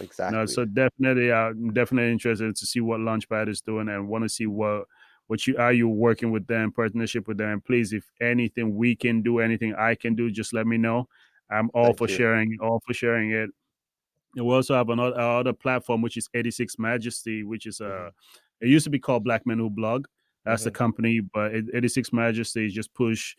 [0.00, 0.38] Exactly.
[0.38, 4.28] No, so definitely, I'm definitely interested to see what Launchpad is doing and want to
[4.28, 4.84] see what
[5.26, 7.60] what you are you working with them, partnership with them.
[7.60, 11.08] Please, if anything we can do, anything I can do, just let me know.
[11.50, 12.16] I'm all Thank for you.
[12.16, 13.50] sharing, all for sharing it.
[14.36, 18.08] And we also have another other platform which is 86 Majesty, which is a mm-hmm.
[18.60, 20.06] it used to be called Black Men Who Blog.
[20.44, 20.68] That's mm-hmm.
[20.68, 23.34] the company, but 86 Majesty just push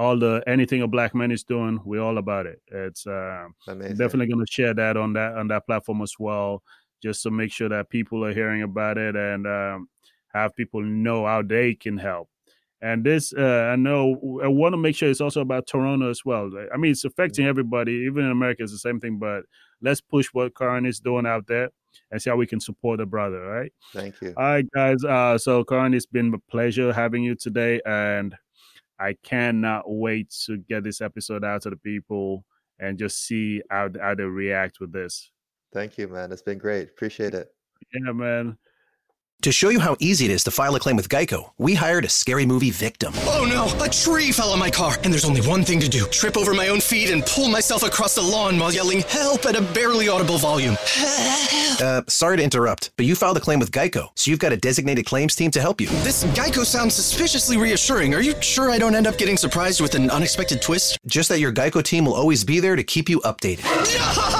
[0.00, 1.78] all the anything a black man is doing.
[1.84, 2.62] We're all about it.
[2.68, 6.62] It's uh, definitely going to share that on that on that platform as well,
[7.02, 9.88] just to make sure that people are hearing about it and um,
[10.32, 12.29] have people know how they can help.
[12.82, 16.24] And this, uh, I know, I want to make sure it's also about Toronto as
[16.24, 16.50] well.
[16.72, 19.18] I mean, it's affecting everybody, even in America, it's the same thing.
[19.18, 19.44] But
[19.82, 21.70] let's push what Kern is doing out there
[22.10, 23.40] and see how we can support the brother.
[23.40, 23.72] Right?
[23.92, 24.32] Thank you.
[24.36, 25.04] All right, guys.
[25.04, 28.34] Uh, so Kern, it's been a pleasure having you today, and
[28.98, 32.44] I cannot wait to get this episode out to the people
[32.78, 35.30] and just see how, how they react with this.
[35.72, 36.32] Thank you, man.
[36.32, 36.88] It's been great.
[36.88, 37.52] Appreciate it.
[37.92, 38.56] Yeah, man.
[39.42, 42.04] To show you how easy it is to file a claim with Geico, we hired
[42.04, 43.14] a scary movie victim.
[43.20, 46.04] Oh no, a tree fell on my car, and there's only one thing to do
[46.08, 49.56] trip over my own feet and pull myself across the lawn while yelling help at
[49.56, 50.76] a barely audible volume.
[51.80, 54.58] uh, sorry to interrupt, but you filed a claim with Geico, so you've got a
[54.58, 55.86] designated claims team to help you.
[56.04, 58.14] This Geico sounds suspiciously reassuring.
[58.14, 60.98] Are you sure I don't end up getting surprised with an unexpected twist?
[61.06, 63.64] Just that your Geico team will always be there to keep you updated.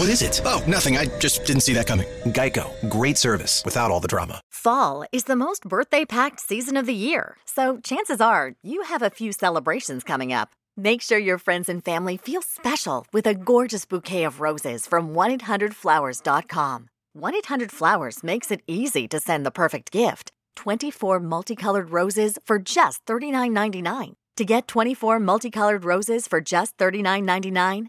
[0.00, 0.40] What is it?
[0.46, 0.96] Oh, nothing.
[0.96, 2.06] I just didn't see that coming.
[2.32, 4.40] Geico, great service without all the drama.
[4.50, 9.02] Fall is the most birthday packed season of the year, so chances are you have
[9.02, 10.56] a few celebrations coming up.
[10.74, 15.12] Make sure your friends and family feel special with a gorgeous bouquet of roses from
[15.12, 16.88] 1-800-Flowers.com.
[17.18, 20.30] 1-800-Flowers makes it easy to send the perfect gift.
[20.56, 24.14] 24 multicolored roses for just $39.99.
[24.36, 27.88] To get 24 multicolored roses for just $39.99,